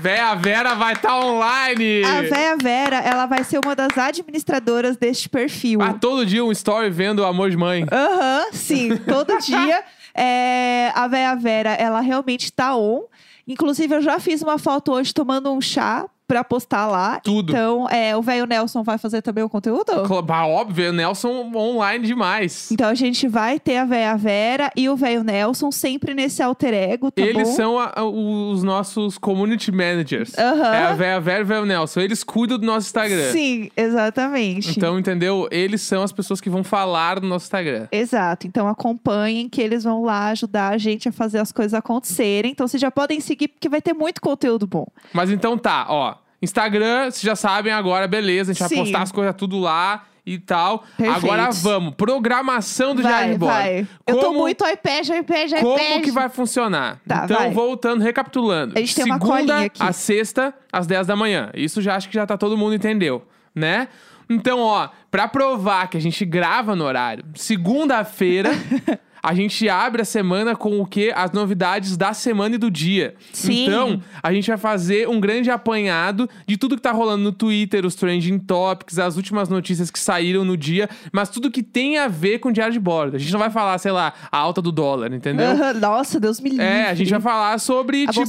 Véia 0.00 0.34
Vera 0.34 0.74
vai 0.74 0.92
estar 0.92 1.18
online! 1.18 2.04
A 2.04 2.22
Véia 2.22 2.56
Vera, 2.56 2.96
ela 2.96 3.26
vai 3.26 3.44
ser 3.44 3.60
uma 3.64 3.74
das 3.74 3.96
administradoras 3.96 4.96
deste 4.96 5.28
perfil. 5.28 5.80
Ah, 5.80 5.92
todo 5.94 6.26
dia 6.26 6.44
um 6.44 6.52
story 6.52 6.90
vendo 6.90 7.20
o 7.20 7.24
amor 7.24 7.50
de 7.50 7.56
mãe. 7.56 7.86
Aham, 7.90 8.46
sim, 8.52 8.96
todo 8.96 9.38
dia. 9.38 9.82
É, 10.16 10.92
a 10.94 11.08
Véia 11.08 11.34
Vera, 11.34 11.70
ela 11.70 11.98
realmente 12.00 12.52
tá 12.52 12.76
on. 12.76 13.02
Inclusive, 13.48 13.96
eu 13.96 14.00
já 14.00 14.20
fiz 14.20 14.42
uma 14.42 14.58
foto 14.58 14.92
hoje 14.92 15.12
tomando 15.12 15.52
um 15.52 15.60
chá 15.60 16.06
pra 16.26 16.42
postar 16.42 16.86
lá. 16.86 17.20
Tudo. 17.20 17.50
Então, 17.52 17.88
é, 17.88 18.16
o 18.16 18.22
velho 18.22 18.46
Nelson 18.46 18.82
vai 18.82 18.98
fazer 18.98 19.22
também 19.22 19.44
o 19.44 19.48
conteúdo? 19.48 19.92
Cla- 20.06 20.24
ah, 20.28 20.46
Óbvio, 20.46 20.92
Nelson 20.92 21.50
online 21.54 22.06
demais. 22.06 22.70
Então 22.72 22.88
a 22.88 22.94
gente 22.94 23.28
vai 23.28 23.58
ter 23.60 23.76
a 23.78 23.84
véia 23.84 24.16
Vera 24.16 24.70
e 24.76 24.88
o 24.88 24.96
velho 24.96 25.22
Nelson 25.22 25.70
sempre 25.70 26.14
nesse 26.14 26.42
alter 26.42 26.72
ego, 26.74 27.10
tá 27.10 27.22
Eles 27.22 27.48
bom? 27.48 27.54
são 27.54 27.78
a- 27.78 27.92
a- 27.96 28.04
os 28.04 28.62
nossos 28.62 29.18
community 29.18 29.70
managers. 29.72 30.32
Aham. 30.38 30.74
É 30.74 30.84
a 30.86 30.92
Véia 30.94 31.20
Vera 31.20 31.40
e 31.40 31.42
o 31.42 31.46
Véio 31.46 31.64
Nelson. 31.66 32.00
Eles 32.00 32.24
cuidam 32.24 32.58
do 32.58 32.66
nosso 32.66 32.86
Instagram. 32.86 33.32
Sim, 33.32 33.70
exatamente. 33.76 34.70
Então, 34.76 34.98
entendeu? 34.98 35.48
Eles 35.50 35.82
são 35.82 36.02
as 36.02 36.12
pessoas 36.12 36.40
que 36.40 36.48
vão 36.50 36.62
falar 36.64 37.20
no 37.20 37.28
nosso 37.28 37.46
Instagram. 37.46 37.86
Exato. 37.92 38.46
Então 38.46 38.68
acompanhem 38.68 39.48
que 39.48 39.60
eles 39.60 39.84
vão 39.84 40.02
lá 40.04 40.28
ajudar 40.28 40.68
a 40.70 40.78
gente 40.78 41.08
a 41.08 41.12
fazer 41.12 41.38
as 41.38 41.52
coisas 41.52 41.74
acontecerem. 41.74 42.50
Então 42.52 42.66
vocês 42.68 42.80
já 42.80 42.90
podem 42.90 43.20
seguir 43.20 43.48
porque 43.48 43.68
vai 43.68 43.80
ter 43.82 43.92
muito 43.94 44.20
conteúdo 44.20 44.66
bom. 44.66 44.86
Mas 45.12 45.30
então 45.30 45.56
tá, 45.58 45.86
ó. 45.88 46.14
Instagram, 46.44 47.10
vocês 47.10 47.22
já 47.22 47.34
sabem 47.34 47.72
agora, 47.72 48.06
beleza. 48.06 48.52
A 48.52 48.54
gente 48.54 48.68
Sim. 48.68 48.74
vai 48.76 48.84
postar 48.84 49.02
as 49.02 49.12
coisas 49.12 49.34
tudo 49.36 49.58
lá 49.58 50.04
e 50.26 50.38
tal. 50.38 50.84
Perfeito. 50.96 51.16
Agora 51.26 51.50
vamos. 51.50 51.94
Programação 51.94 52.94
do 52.94 53.02
Diário 53.02 53.18
vai, 53.18 53.32
de 53.32 53.38
Bordo. 53.38 53.52
vai. 53.52 53.88
Eu 54.06 54.18
tô 54.20 54.32
muito 54.32 54.66
iPad, 54.66 55.08
iPad, 55.08 55.50
iPad. 55.50 55.60
Como 55.62 56.02
que 56.02 56.10
vai 56.10 56.28
funcionar? 56.28 57.00
Tá, 57.06 57.22
então, 57.24 57.36
vai. 57.36 57.50
voltando, 57.50 58.02
recapitulando. 58.02 58.74
A 58.76 58.80
gente 58.80 58.94
tem 58.94 59.04
uma 59.04 59.16
Segunda 59.18 59.36
colinha 59.36 59.66
aqui. 59.66 59.82
a 59.82 59.92
sexta, 59.92 60.54
às 60.72 60.86
10 60.86 61.06
da 61.06 61.16
manhã. 61.16 61.50
Isso 61.54 61.82
já 61.82 61.96
acho 61.96 62.08
que 62.08 62.14
já 62.14 62.26
tá 62.26 62.38
todo 62.38 62.56
mundo 62.56 62.74
entendeu, 62.74 63.26
né? 63.54 63.88
Então, 64.30 64.60
ó, 64.60 64.88
pra 65.10 65.28
provar 65.28 65.88
que 65.88 65.98
a 65.98 66.00
gente 66.00 66.24
grava 66.24 66.74
no 66.74 66.84
horário, 66.84 67.24
segunda-feira 67.34 68.50
a 69.24 69.32
gente 69.32 69.66
abre 69.70 70.02
a 70.02 70.04
semana 70.04 70.54
com 70.54 70.78
o 70.78 70.84
quê? 70.84 71.10
As 71.16 71.32
novidades 71.32 71.96
da 71.96 72.12
semana 72.12 72.56
e 72.56 72.58
do 72.58 72.70
dia. 72.70 73.14
Sim. 73.32 73.64
Então, 73.64 74.02
a 74.22 74.30
gente 74.34 74.48
vai 74.48 74.58
fazer 74.58 75.08
um 75.08 75.18
grande 75.18 75.50
apanhado 75.50 76.28
de 76.46 76.58
tudo 76.58 76.76
que 76.76 76.82
tá 76.82 76.92
rolando 76.92 77.24
no 77.24 77.32
Twitter, 77.32 77.86
os 77.86 77.94
trending 77.94 78.38
topics, 78.38 78.98
as 78.98 79.16
últimas 79.16 79.48
notícias 79.48 79.90
que 79.90 79.98
saíram 79.98 80.44
no 80.44 80.58
dia, 80.58 80.90
mas 81.10 81.30
tudo 81.30 81.50
que 81.50 81.62
tem 81.62 81.96
a 81.96 82.06
ver 82.06 82.38
com 82.38 82.50
o 82.50 82.52
diário 82.52 82.74
de 82.74 82.78
bordo. 82.78 83.16
A 83.16 83.18
gente 83.18 83.32
não 83.32 83.40
vai 83.40 83.48
falar, 83.48 83.78
sei 83.78 83.92
lá, 83.92 84.12
a 84.30 84.36
alta 84.36 84.60
do 84.60 84.70
dólar, 84.70 85.10
entendeu? 85.10 85.46
Nossa, 85.80 86.20
Deus 86.20 86.38
me 86.38 86.50
livre. 86.50 86.62
É, 86.66 86.90
a 86.90 86.94
gente 86.94 87.10
vai 87.10 87.20
falar 87.20 87.58
sobre, 87.58 88.04
A 88.06 88.12
tipo, 88.12 88.20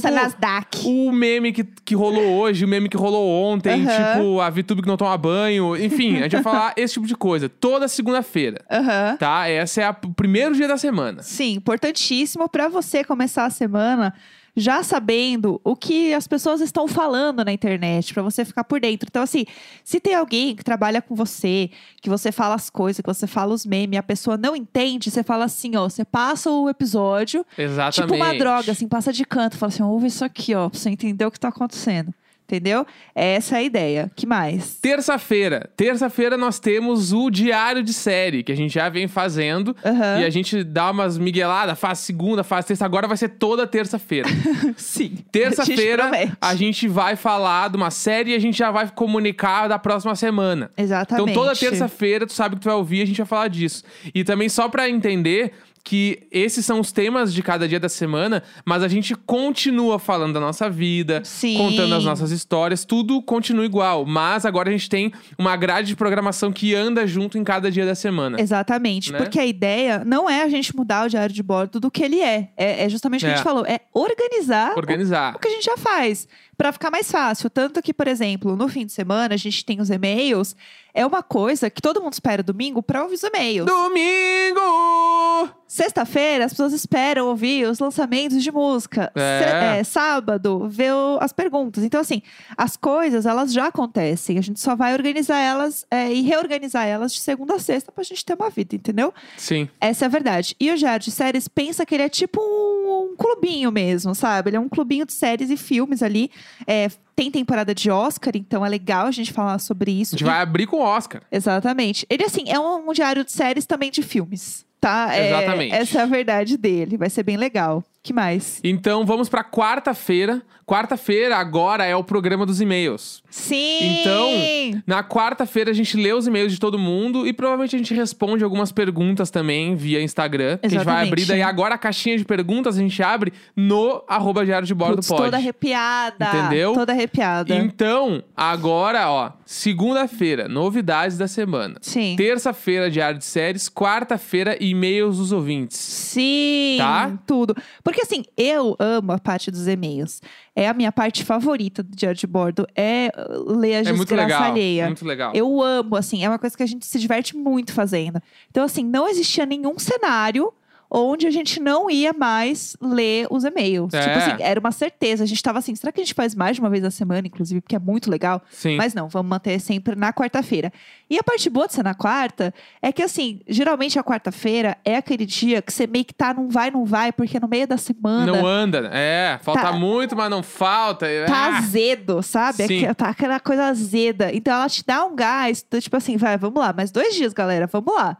o 0.86 1.12
meme 1.12 1.52
que, 1.52 1.64
que 1.84 1.94
rolou 1.94 2.40
hoje, 2.40 2.64
o 2.64 2.68
meme 2.68 2.88
que 2.88 2.96
rolou 2.96 3.28
ontem, 3.28 3.84
tipo, 3.84 4.40
a 4.40 4.48
VTube 4.48 4.80
que 4.80 4.88
não 4.88 4.96
toma 4.96 5.18
banho. 5.18 5.76
Enfim, 5.76 6.20
a 6.20 6.22
gente 6.22 6.36
vai 6.36 6.42
falar 6.42 6.72
esse 6.78 6.94
tipo 6.94 7.06
de 7.06 7.14
coisa. 7.14 7.50
Toda 7.50 7.86
segunda-feira, 7.86 8.64
Aham. 8.70 9.16
tá? 9.18 9.46
Essa 9.46 9.82
é 9.82 9.90
o 9.90 9.94
primeiro 10.14 10.54
dia 10.54 10.66
da 10.66 10.78
semana. 10.78 10.85
Sim, 11.22 11.54
importantíssimo 11.54 12.48
para 12.48 12.68
você 12.68 13.04
começar 13.04 13.44
a 13.44 13.50
semana 13.50 14.14
já 14.56 14.82
sabendo 14.82 15.60
o 15.62 15.76
que 15.76 16.14
as 16.14 16.26
pessoas 16.26 16.62
estão 16.62 16.88
falando 16.88 17.44
na 17.44 17.52
internet, 17.52 18.14
para 18.14 18.22
você 18.22 18.42
ficar 18.42 18.64
por 18.64 18.80
dentro. 18.80 19.06
Então, 19.10 19.22
assim, 19.22 19.44
se 19.84 20.00
tem 20.00 20.14
alguém 20.14 20.56
que 20.56 20.64
trabalha 20.64 21.02
com 21.02 21.14
você, 21.14 21.70
que 22.00 22.08
você 22.08 22.32
fala 22.32 22.54
as 22.54 22.70
coisas, 22.70 23.02
que 23.02 23.06
você 23.06 23.26
fala 23.26 23.52
os 23.52 23.66
memes, 23.66 23.96
e 23.96 23.98
a 23.98 24.02
pessoa 24.02 24.38
não 24.38 24.56
entende, 24.56 25.10
você 25.10 25.22
fala 25.22 25.44
assim, 25.44 25.76
ó, 25.76 25.86
você 25.88 26.06
passa 26.06 26.50
o 26.50 26.70
episódio, 26.70 27.44
Exatamente. 27.58 28.10
tipo 28.10 28.14
uma 28.14 28.34
droga, 28.34 28.72
assim, 28.72 28.88
passa 28.88 29.12
de 29.12 29.26
canto, 29.26 29.58
fala 29.58 29.70
assim, 29.70 29.82
ouve 29.82 30.06
isso 30.06 30.24
aqui, 30.24 30.54
ó, 30.54 30.70
pra 30.70 30.78
você 30.78 30.88
entender 30.88 31.26
o 31.26 31.30
que 31.30 31.38
tá 31.38 31.48
acontecendo. 31.48 32.14
Entendeu? 32.46 32.86
Essa 33.12 33.56
é 33.56 33.58
a 33.58 33.62
ideia. 33.62 34.10
que 34.14 34.24
mais? 34.24 34.76
Terça-feira. 34.76 35.68
Terça-feira 35.76 36.36
nós 36.36 36.60
temos 36.60 37.12
o 37.12 37.28
diário 37.28 37.82
de 37.82 37.92
série, 37.92 38.44
que 38.44 38.52
a 38.52 38.54
gente 38.54 38.72
já 38.72 38.88
vem 38.88 39.08
fazendo. 39.08 39.76
Aham. 39.84 40.20
E 40.20 40.24
a 40.24 40.30
gente 40.30 40.62
dá 40.62 40.92
umas 40.92 41.18
migueladas, 41.18 41.76
faz 41.78 41.98
segunda, 41.98 42.44
faz 42.44 42.64
terça. 42.64 42.84
Agora 42.84 43.08
vai 43.08 43.16
ser 43.16 43.30
toda 43.30 43.66
terça-feira. 43.66 44.28
Sim. 44.76 45.18
Terça-feira 45.32 46.10
A 46.40 46.50
a 46.50 46.54
gente 46.54 46.86
vai 46.86 47.16
falar 47.16 47.68
de 47.68 47.76
uma 47.76 47.90
série 47.90 48.30
e 48.30 48.34
a 48.34 48.38
gente 48.38 48.56
já 48.56 48.70
vai 48.70 48.88
comunicar 48.88 49.66
da 49.66 49.78
próxima 49.78 50.14
semana. 50.14 50.70
Exatamente. 50.76 51.30
Então 51.30 51.42
toda 51.42 51.56
terça-feira, 51.56 52.26
tu 52.26 52.32
sabe 52.32 52.54
que 52.54 52.62
tu 52.62 52.66
vai 52.66 52.74
ouvir, 52.74 53.02
a 53.02 53.06
gente 53.06 53.16
vai 53.18 53.26
falar 53.26 53.48
disso. 53.48 53.82
E 54.14 54.22
também 54.22 54.48
só 54.48 54.68
pra 54.68 54.88
entender 54.88 55.52
que 55.88 56.26
esses 56.32 56.66
são 56.66 56.80
os 56.80 56.90
temas 56.90 57.32
de 57.32 57.40
cada 57.44 57.68
dia 57.68 57.78
da 57.78 57.88
semana, 57.88 58.42
mas 58.64 58.82
a 58.82 58.88
gente 58.88 59.14
continua 59.14 60.00
falando 60.00 60.32
da 60.34 60.40
nossa 60.40 60.68
vida, 60.68 61.22
Sim. 61.24 61.56
contando 61.56 61.94
as 61.94 62.04
nossas 62.04 62.32
histórias, 62.32 62.84
tudo 62.84 63.22
continua 63.22 63.64
igual. 63.64 64.04
Mas 64.04 64.44
agora 64.44 64.68
a 64.68 64.72
gente 64.72 64.88
tem 64.88 65.12
uma 65.38 65.54
grade 65.56 65.86
de 65.86 65.94
programação 65.94 66.50
que 66.50 66.74
anda 66.74 67.06
junto 67.06 67.38
em 67.38 67.44
cada 67.44 67.70
dia 67.70 67.86
da 67.86 67.94
semana. 67.94 68.40
Exatamente. 68.40 69.12
Né? 69.12 69.18
Porque 69.18 69.38
a 69.38 69.46
ideia 69.46 70.02
não 70.04 70.28
é 70.28 70.42
a 70.42 70.48
gente 70.48 70.74
mudar 70.74 71.06
o 71.06 71.08
diário 71.08 71.32
de 71.32 71.42
bordo 71.42 71.78
do 71.78 71.88
que 71.88 72.02
ele 72.02 72.20
é. 72.20 72.48
É, 72.56 72.84
é 72.84 72.88
justamente 72.88 73.20
o 73.20 73.26
que 73.26 73.30
a 73.30 73.34
É. 73.34 73.36
gente 73.36 73.44
falou. 73.44 73.64
É 73.64 73.78
organizar 73.94 74.72
o- 74.74 74.78
Organizar. 74.78 75.36
o 75.36 75.38
que 75.38 75.46
a 75.46 75.50
gente 75.52 75.64
já 75.64 75.76
faz. 75.76 76.26
Pra 76.56 76.72
ficar 76.72 76.90
mais 76.90 77.10
fácil. 77.10 77.50
Tanto 77.50 77.82
que, 77.82 77.92
por 77.92 78.08
exemplo, 78.08 78.56
no 78.56 78.68
fim 78.68 78.86
de 78.86 78.92
semana, 78.92 79.34
a 79.34 79.36
gente 79.36 79.64
tem 79.64 79.80
os 79.80 79.90
e-mails. 79.90 80.56
É 80.94 81.04
uma 81.04 81.22
coisa 81.22 81.68
que 81.68 81.82
todo 81.82 82.00
mundo 82.00 82.14
espera 82.14 82.42
domingo 82.42 82.82
pra 82.82 83.02
ouvir 83.02 83.16
os 83.16 83.22
e-mails. 83.22 83.66
Domingo! 83.66 85.50
Sexta-feira, 85.68 86.46
as 86.46 86.52
pessoas 86.52 86.72
esperam 86.72 87.26
ouvir 87.26 87.68
os 87.68 87.78
lançamentos 87.78 88.42
de 88.42 88.50
música. 88.50 89.12
É. 89.14 89.80
É, 89.80 89.84
sábado, 89.84 90.66
ver 90.70 90.92
as 91.20 91.34
perguntas. 91.34 91.84
Então, 91.84 92.00
assim, 92.00 92.22
as 92.56 92.78
coisas, 92.78 93.26
elas 93.26 93.52
já 93.52 93.66
acontecem. 93.66 94.38
A 94.38 94.40
gente 94.40 94.58
só 94.58 94.74
vai 94.74 94.94
organizar 94.94 95.38
elas 95.38 95.84
é, 95.90 96.10
e 96.10 96.22
reorganizar 96.22 96.86
elas 96.86 97.12
de 97.12 97.20
segunda 97.20 97.56
a 97.56 97.58
sexta 97.58 97.92
pra 97.92 98.02
gente 98.02 98.24
ter 98.24 98.34
uma 98.34 98.48
vida, 98.48 98.74
entendeu? 98.76 99.12
Sim. 99.36 99.68
Essa 99.78 100.04
é 100.04 100.06
a 100.06 100.08
verdade. 100.08 100.56
E 100.58 100.70
o 100.70 100.76
Diário 100.78 101.04
de 101.04 101.10
Séries 101.10 101.46
pensa 101.48 101.84
que 101.84 101.94
ele 101.94 102.04
é 102.04 102.08
tipo 102.08 102.40
um, 102.40 103.10
um 103.12 103.16
clubinho 103.16 103.70
mesmo, 103.70 104.14
sabe? 104.14 104.48
Ele 104.50 104.56
é 104.56 104.60
um 104.60 104.68
clubinho 104.68 105.04
de 105.04 105.12
séries 105.12 105.50
e 105.50 105.58
filmes 105.58 106.02
ali. 106.02 106.30
É, 106.66 106.88
tem 107.14 107.30
temporada 107.30 107.74
de 107.74 107.90
Oscar, 107.90 108.32
então 108.36 108.64
é 108.64 108.68
legal 108.68 109.06
a 109.06 109.10
gente 109.10 109.32
falar 109.32 109.58
sobre 109.58 109.90
A 109.90 109.94
isso. 109.94 110.12
gente 110.12 110.22
E- 110.22 110.30
vai 110.30 110.40
abrir 110.40 110.66
com 110.66 110.76
o 110.76 110.82
Oscar. 110.82 111.22
Exatamente. 111.32 112.06
Ele, 112.10 112.24
assim, 112.24 112.44
é 112.48 112.58
um, 112.58 112.88
um 112.88 112.92
diário 112.92 113.24
de 113.24 113.32
séries 113.32 113.64
também 113.66 113.90
de 113.90 114.02
filmes, 114.02 114.64
tá? 114.80 115.14
É, 115.14 115.28
Exatamente. 115.28 115.74
essa 115.74 115.98
é 116.00 116.02
a 116.02 116.06
verdade 116.06 116.56
dele. 116.56 116.96
Vai 116.96 117.08
ser 117.10 117.22
bem 117.22 117.36
legal. 117.36 117.82
Que 118.06 118.12
mais? 118.12 118.60
Então 118.64 119.04
vamos 119.04 119.28
pra 119.28 119.42
quarta-feira. 119.44 120.42
Quarta-feira 120.64 121.36
agora 121.36 121.84
é 121.84 121.94
o 121.94 122.02
programa 122.02 122.44
dos 122.44 122.60
e-mails. 122.60 123.22
Sim! 123.30 124.00
Então, 124.00 124.82
Na 124.84 125.04
quarta-feira 125.04 125.70
a 125.70 125.74
gente 125.74 125.96
lê 125.96 126.12
os 126.12 126.26
e-mails 126.26 126.52
de 126.52 126.58
todo 126.58 126.76
mundo 126.76 127.24
e 127.24 127.32
provavelmente 127.32 127.76
a 127.76 127.78
gente 127.78 127.94
responde 127.94 128.42
algumas 128.42 128.72
perguntas 128.72 129.30
também 129.30 129.76
via 129.76 130.02
Instagram. 130.02 130.58
Que 130.58 130.66
a 130.66 130.68
gente 130.68 130.78
vai 130.84 130.94
Exatamente. 131.04 131.08
abrir 131.12 131.24
daí 131.26 131.42
agora 131.42 131.76
a 131.76 131.78
caixinha 131.78 132.18
de 132.18 132.24
perguntas 132.24 132.76
a 132.76 132.80
gente 132.80 133.00
abre 133.00 133.32
no 133.54 134.02
arroba 134.08 134.44
diário 134.44 134.66
de 134.66 134.74
bordo 134.74 134.96
Putz, 134.96 135.06
pode. 135.08 135.22
toda 135.22 135.36
arrepiada. 135.36 136.26
Entendeu? 136.26 136.72
Toda 136.74 136.92
arrepiada. 136.92 137.54
Então, 137.54 138.24
agora, 138.36 139.08
ó, 139.08 139.30
segunda-feira, 139.44 140.48
novidades 140.48 141.16
da 141.16 141.28
semana. 141.28 141.76
Sim. 141.80 142.14
Terça-feira, 142.16 142.90
diário 142.90 143.18
de 143.18 143.24
séries. 143.24 143.68
Quarta-feira, 143.68 144.56
e-mails 144.58 145.18
dos 145.18 145.30
ouvintes. 145.30 145.76
Sim, 145.78 146.74
Tá? 146.78 147.12
tudo. 147.24 147.54
Porque 147.84 147.95
assim, 148.02 148.24
eu 148.36 148.76
amo 148.78 149.12
a 149.12 149.18
parte 149.18 149.50
dos 149.50 149.66
e-mails. 149.66 150.20
É 150.54 150.68
a 150.68 150.74
minha 150.74 150.90
parte 150.92 151.24
favorita 151.24 151.82
do 151.82 151.94
diário 151.96 152.18
de 152.18 152.26
bordo. 152.26 152.66
É 152.74 153.10
uh, 153.16 153.52
ler 153.56 153.74
a 153.74 153.78
É 153.78 153.82
desgraça 153.82 153.96
muito 153.96 154.14
legal. 154.14 154.42
alheia. 154.42 154.86
Muito 154.86 155.04
legal. 155.04 155.32
Eu 155.34 155.62
amo, 155.62 155.96
assim, 155.96 156.24
é 156.24 156.28
uma 156.28 156.38
coisa 156.38 156.56
que 156.56 156.62
a 156.62 156.66
gente 156.66 156.84
se 156.86 156.98
diverte 156.98 157.36
muito 157.36 157.72
fazendo. 157.72 158.20
Então, 158.50 158.64
assim, 158.64 158.84
não 158.84 159.08
existia 159.08 159.44
nenhum 159.46 159.78
cenário 159.78 160.52
onde 160.90 161.26
a 161.26 161.30
gente 161.30 161.60
não 161.60 161.90
ia 161.90 162.12
mais 162.12 162.76
ler 162.80 163.26
os 163.30 163.44
e-mails. 163.44 163.92
É. 163.94 164.00
Tipo 164.00 164.18
assim, 164.18 164.42
era 164.42 164.58
uma 164.60 164.70
certeza. 164.72 165.24
A 165.24 165.26
gente 165.26 165.42
tava 165.42 165.58
assim, 165.58 165.74
será 165.74 165.90
que 165.92 166.00
a 166.00 166.04
gente 166.04 166.14
faz 166.14 166.34
mais 166.34 166.56
de 166.56 166.60
uma 166.60 166.70
vez 166.70 166.82
na 166.82 166.90
semana, 166.90 167.26
inclusive, 167.26 167.60
porque 167.60 167.76
é 167.76 167.78
muito 167.78 168.10
legal? 168.10 168.42
Sim. 168.50 168.76
Mas 168.76 168.94
não, 168.94 169.08
vamos 169.08 169.28
manter 169.28 169.58
sempre 169.60 169.94
na 169.96 170.12
quarta-feira. 170.12 170.72
E 171.10 171.18
a 171.18 171.22
parte 171.22 171.48
boa 171.50 171.66
de 171.66 171.74
ser 171.74 171.82
na 171.84 171.94
quarta 171.94 172.52
é 172.82 172.92
que, 172.92 173.02
assim, 173.02 173.40
geralmente 173.48 173.98
a 173.98 174.04
quarta-feira 174.04 174.76
é 174.84 174.96
aquele 174.96 175.26
dia 175.26 175.60
que 175.62 175.72
você 175.72 175.86
meio 175.86 176.04
que 176.04 176.14
tá 176.14 176.32
num 176.34 176.48
vai, 176.48 176.70
não 176.70 176.84
vai, 176.84 177.12
porque 177.12 177.38
no 177.40 177.48
meio 177.48 177.66
da 177.66 177.76
semana 177.76 178.26
Não 178.32 178.46
anda. 178.46 178.90
É, 178.92 179.38
falta 179.42 179.60
Tá- 179.62 179.72
muito, 179.72 180.16
mas 180.16 180.30
não 180.30 180.42
falta. 180.42 181.06
tá 181.26 181.32
Ah, 181.34 181.58
azedo, 181.58 182.22
sabe? 182.22 182.66
Sim. 182.66 182.78
Aquela- 182.78 182.94
Tá 182.94 183.08
aquela 183.10 183.40
coisa 183.40 183.64
azeda. 183.66 184.30
Então 184.32 184.54
ela 184.54 184.68
te 184.68 184.82
dá 184.86 185.04
um 185.04 185.14
gás, 185.14 185.64
tipo 185.80 185.96
assim, 185.96 186.16
vai, 186.16 186.36
vamos 186.38 186.58
lá, 186.60 186.72
mais 186.72 186.90
dois 186.90 187.14
dias, 187.14 187.32
galera, 187.32 187.66
vamos 187.66 187.94
lá. 187.94 188.16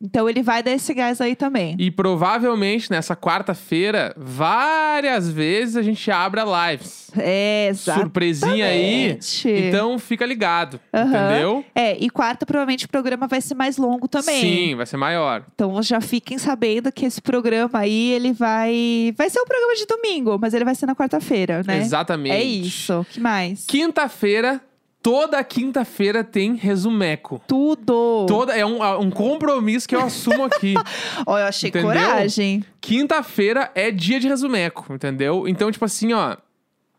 Então 0.00 0.28
ele 0.28 0.42
vai 0.42 0.62
dar 0.62 0.72
esse 0.72 0.92
gás 0.92 1.20
aí 1.20 1.34
também. 1.34 1.74
E 1.78 1.90
provavelmente 1.90 2.90
nessa 2.90 3.16
quarta-feira, 3.16 4.14
várias 4.16 5.30
vezes 5.30 5.76
a 5.76 5.82
gente 5.82 6.10
abra 6.10 6.44
lives. 6.44 7.10
É, 7.16 7.68
exato. 7.68 8.00
Surpresinha 8.00 8.66
aí. 8.66 9.18
Então 9.44 9.98
fica 9.98 10.26
ligado. 10.26 10.78
Aham. 10.92 11.08
Entendeu? 11.08 11.64
É, 11.74 11.96
e 11.98 12.10
quarta, 12.10 12.44
provavelmente 12.44 12.84
o 12.84 12.88
programa 12.88 13.26
vai 13.26 13.40
ser 13.40 13.54
mais 13.54 13.78
longo 13.78 14.06
também. 14.06 14.40
Sim, 14.40 14.76
vai 14.76 14.84
ser 14.86 14.96
maior. 14.98 15.44
Então 15.54 15.82
já 15.82 16.00
fiquem 16.00 16.36
sabendo 16.38 16.92
que 16.92 17.06
esse 17.06 17.20
programa 17.22 17.78
aí, 17.78 18.12
ele 18.12 18.32
vai. 18.32 19.14
Vai 19.16 19.30
ser 19.30 19.40
um 19.40 19.46
programa 19.46 19.74
de 19.74 19.86
domingo, 19.86 20.38
mas 20.38 20.52
ele 20.54 20.64
vai 20.64 20.74
ser 20.74 20.86
na 20.86 20.94
quarta-feira, 20.94 21.62
né? 21.66 21.78
Exatamente. 21.78 22.34
É 22.36 22.42
isso. 22.42 23.06
que 23.10 23.20
mais? 23.20 23.64
Quinta-feira, 23.66 24.60
toda 25.06 25.44
quinta-feira 25.44 26.24
tem 26.24 26.56
resumeco. 26.56 27.40
Tudo. 27.46 28.26
Toda, 28.26 28.56
é 28.56 28.66
um, 28.66 28.82
um 29.02 29.08
compromisso 29.08 29.88
que 29.88 29.94
eu 29.94 30.00
assumo 30.00 30.42
aqui. 30.42 30.74
Ó, 31.24 31.38
eu 31.38 31.44
achei 31.44 31.68
Entendeu? 31.68 31.90
coragem. 31.90 32.64
Quinta-feira 32.80 33.70
é 33.72 33.92
dia 33.92 34.18
de 34.18 34.26
resumeco, 34.26 34.92
entendeu? 34.92 35.46
Então, 35.46 35.70
tipo 35.70 35.84
assim, 35.84 36.12
ó. 36.12 36.36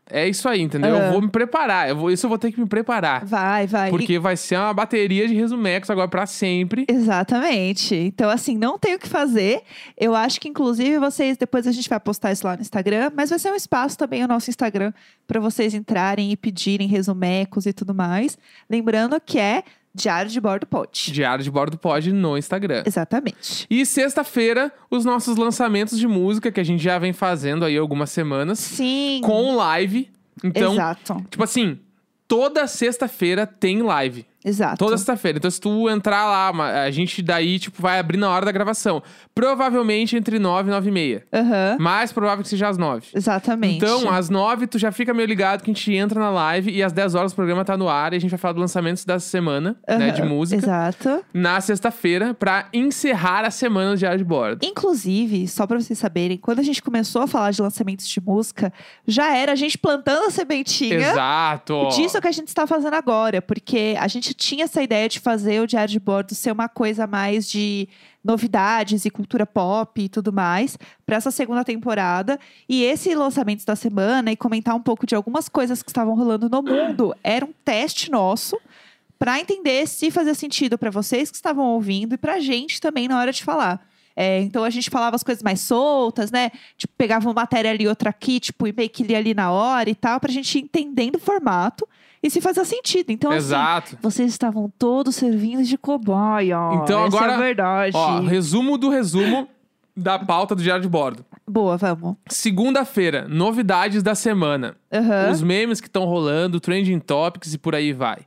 É 0.10 0.28
isso 0.28 0.48
aí, 0.48 0.62
entendeu? 0.62 0.96
Eu 0.96 1.12
vou 1.12 1.22
me 1.22 1.30
preparar. 1.30 1.90
Eu 1.90 1.96
vou, 1.96 2.12
isso 2.12 2.26
eu 2.26 2.30
vou 2.30 2.38
ter 2.38 2.52
que 2.52 2.60
me 2.60 2.66
preparar. 2.66 3.26
Vai, 3.26 3.68
vai. 3.68 3.90
Porque 3.90 4.18
vai 4.18 4.38
ser 4.38 4.58
uma 4.58 4.74
bateria 4.74 5.28
de 5.28 5.34
resumecos 5.34 5.90
agora 5.90 6.08
pra 6.08 6.26
sempre. 6.26 6.86
Exatamente. 6.88 7.96
Então, 7.96 8.30
assim, 8.30 8.58
não 8.58 8.80
tem 8.80 8.96
o 8.96 9.00
que 9.00 9.08
fazer. 9.08 9.62
Eu 9.98 10.16
acho 10.16 10.40
que, 10.40 10.48
inclusive, 10.48 10.98
vocês. 11.00 11.38
Depois 11.38 11.68
a 11.68 11.72
gente 11.72 11.90
vai 11.90 12.00
postar 12.00 12.32
isso 12.32 12.48
lá 12.48 12.56
no 12.56 12.62
Instagram, 12.62 13.12
mas 13.16 13.30
vai 13.30 13.40
ser 13.40 13.52
um 13.52 13.56
espaço 13.56 13.98
também 13.98 14.24
o 14.24 14.28
nosso 14.28 14.50
Instagram 14.50 14.94
para 15.28 15.40
vocês 15.40 15.74
entrarem 15.74 16.32
e 16.32 16.38
pedirem 16.38 16.88
resumecos 16.88 17.66
e 17.66 17.74
tudo 17.74 17.94
mais. 17.94 18.38
Lembrando 18.70 19.20
que 19.20 19.38
é 19.38 19.64
Diário 19.98 20.30
de 20.30 20.40
Bordo 20.40 20.68
Pod. 20.68 21.12
Diário 21.12 21.44
de 21.44 21.50
Bordo 21.50 21.78
Pod 21.78 22.14
no 22.14 22.38
Instagram. 22.38 22.84
Exatamente. 22.86 23.66
E 23.68 23.84
sexta-feira, 23.84 24.72
os 24.92 25.04
nossos 25.04 25.38
lançamentos 25.38 25.98
de 25.98 26.08
música, 26.08 26.52
que 26.52 26.60
a 26.60 26.64
gente 26.64 26.84
já 26.84 27.00
vem 27.00 27.14
fazendo 27.14 27.66
aí 27.66 27.76
algumas 27.76 28.12
semanas, 28.12 28.60
Sim. 28.60 29.22
com 29.24 29.56
live. 29.56 30.10
Então, 30.44 30.74
Exato. 30.74 31.26
tipo 31.32 31.44
assim, 31.44 31.80
toda 32.28 32.68
sexta-feira 32.68 33.48
tem 33.48 33.82
live. 33.82 34.24
Exato. 34.48 34.78
Toda 34.78 34.98
sexta-feira. 34.98 35.38
Então, 35.38 35.52
se 35.52 35.60
tu 35.60 35.90
entrar 35.90 36.26
lá, 36.26 36.84
a 36.84 36.90
gente 36.90 37.22
daí, 37.22 37.60
tipo, 37.60 37.82
vai 37.82 38.00
abrir 38.00 38.18
na 38.18 38.30
hora 38.30 38.46
da 38.46 38.52
gravação. 38.52 39.04
Provavelmente 39.36 40.16
entre 40.16 40.40
9 40.40 40.70
e 40.70 40.72
9 40.72 40.88
e 40.88 40.92
meia. 40.92 41.28
Aham. 41.34 41.78
Mais 41.80 42.12
provável 42.12 42.44
que 42.44 42.50
seja 42.50 42.70
às 42.70 42.78
9. 42.78 43.08
Exatamente. 43.14 43.76
Então, 43.76 44.10
às 44.10 44.30
9, 44.30 44.68
tu 44.68 44.80
já 44.80 44.92
fica 44.92 45.14
meio 45.14 45.28
ligado 45.28 45.62
que 45.64 45.70
a 45.70 45.74
gente 45.74 45.94
entra 45.94 46.20
na 46.20 46.30
live 46.30 46.72
e 46.72 46.82
às 46.82 46.94
10 46.94 47.16
horas 47.16 47.32
o 47.34 47.36
programa 47.36 47.66
tá 47.66 47.76
no 47.76 47.90
ar 47.90 48.14
e 48.14 48.16
a 48.16 48.20
gente 48.20 48.30
vai 48.32 48.40
falar 48.40 48.54
dos 48.54 48.62
lançamentos 48.62 49.04
da 49.04 49.20
semana, 49.20 49.76
né, 49.88 50.12
de 50.12 50.24
música, 50.24 50.62
Exato. 50.64 51.24
na 51.34 51.60
sexta-feira, 51.60 52.34
pra 52.34 52.68
encerrar 52.74 53.44
a 53.46 53.52
semana 53.52 53.92
do 53.92 53.98
Diário 53.98 54.18
de 54.18 54.24
Bordo. 54.24 54.66
Inclusive, 54.66 55.48
só 55.48 55.68
pra 55.68 55.80
vocês 55.80 56.00
saberem, 56.00 56.38
quando 56.38 56.60
a 56.60 56.64
gente 56.64 56.82
começou 56.82 57.22
a 57.22 57.28
falar 57.28 57.52
de 57.52 57.62
lançamentos 57.62 58.08
de 58.08 58.22
música, 58.22 58.72
já 59.06 59.36
era 59.36 59.52
a 59.52 59.56
gente 59.56 59.78
plantando 59.78 60.26
a 60.26 60.32
sementinha 60.32 60.96
Exato! 61.12 61.90
disso 61.90 62.20
que 62.22 62.28
a 62.28 62.32
gente 62.32 62.48
está 62.48 62.66
fazendo 62.66 62.94
agora, 62.94 63.42
porque 63.42 63.96
a 64.00 64.08
gente 64.08 64.34
tinha 64.38 64.66
essa 64.66 64.82
ideia 64.82 65.10
de 65.10 65.20
fazer 65.20 65.62
o 65.62 65.68
Diário 65.68 65.92
de 65.92 66.00
Bordo 66.00 66.36
ser 66.36 66.52
uma 66.52 66.70
coisa 66.70 67.08
mais 67.08 67.50
de 67.50 67.90
novidades 68.24 69.06
e 69.06 69.10
cultura 69.10 69.46
pop 69.46 70.02
e 70.02 70.08
tudo 70.08 70.32
mais 70.32 70.78
para 71.06 71.16
essa 71.16 71.32
segunda 71.32 71.64
temporada. 71.66 72.40
E 72.70 72.84
esse 72.84 73.14
lançamento 73.16 73.66
da 73.66 73.76
semana 73.76 74.32
e 74.32 74.38
comentar 74.38 74.76
um 74.76 74.82
pouco 74.82 75.06
de 75.08 75.16
algumas 75.16 75.50
coisas 75.50 75.82
que 75.82 75.90
estavam 75.90 76.16
rolando 76.16 76.50
no 76.50 76.62
mundo 76.62 77.16
era 77.24 77.44
um 77.44 77.54
teste 77.66 78.12
nosso 78.12 78.58
para 79.18 79.40
entender 79.40 79.88
se 79.88 80.12
fazia 80.12 80.36
sentido 80.36 80.78
para 80.78 80.92
vocês 80.92 81.32
que 81.32 81.36
estavam 81.36 81.66
ouvindo 81.66 82.14
e 82.14 82.18
pra 82.18 82.40
gente 82.40 82.80
também 82.80 83.08
na 83.08 83.20
hora 83.20 83.32
de 83.32 83.44
falar. 83.44 83.86
É, 84.16 84.42
então 84.42 84.64
a 84.64 84.70
gente 84.70 84.90
falava 84.90 85.16
as 85.16 85.24
coisas 85.24 85.44
mais 85.44 85.62
soltas, 85.62 86.32
né? 86.32 86.52
Tipo, 86.76 86.94
pegava 86.98 87.28
uma 87.28 87.34
matéria 87.34 87.70
ali, 87.70 87.88
outra 87.88 88.10
aqui, 88.10 88.40
tipo, 88.40 88.68
e 88.68 88.74
meio 88.74 88.90
que 88.90 89.04
lia 89.04 89.18
ali 89.18 89.34
na 89.34 89.52
hora 89.52 89.90
e 89.90 89.96
tal, 89.96 90.20
pra 90.20 90.32
gente 90.32 90.58
ir 90.58 90.64
entendendo 90.64 91.16
o 91.16 91.20
formato 91.20 91.88
e 92.22 92.30
se 92.30 92.42
fazia 92.42 92.66
sentido. 92.66 93.12
Então, 93.12 93.32
assim, 93.32 93.38
Exato. 93.40 93.98
vocês 94.02 94.32
estavam 94.32 94.72
todos 94.78 95.16
servindo 95.16 95.64
de 95.64 95.78
cobaia. 95.78 96.58
Então, 96.74 97.06
Essa 97.06 97.18
agora, 97.18 97.32
é 97.32 97.36
a 97.36 97.40
verdade. 97.40 97.92
Ó, 97.96 98.20
resumo 98.22 98.78
do 98.78 98.90
resumo 98.90 99.48
da 99.96 100.20
pauta 100.20 100.56
do 100.56 100.62
Diário 100.62 100.84
de 100.84 100.90
Bordo. 100.90 101.26
Boa, 101.50 101.78
vamos. 101.78 102.16
Segunda-feira, 102.30 103.28
novidades 103.28 104.04
da 104.04 104.14
semana. 104.14 104.76
Aham. 104.94 105.32
Os 105.32 105.42
memes 105.42 105.82
que 105.82 105.88
estão 105.88 106.06
rolando, 106.06 106.60
trending 106.60 107.00
topics 107.00 107.54
e 107.54 107.58
por 107.58 107.74
aí 107.74 107.94
vai. 107.94 108.20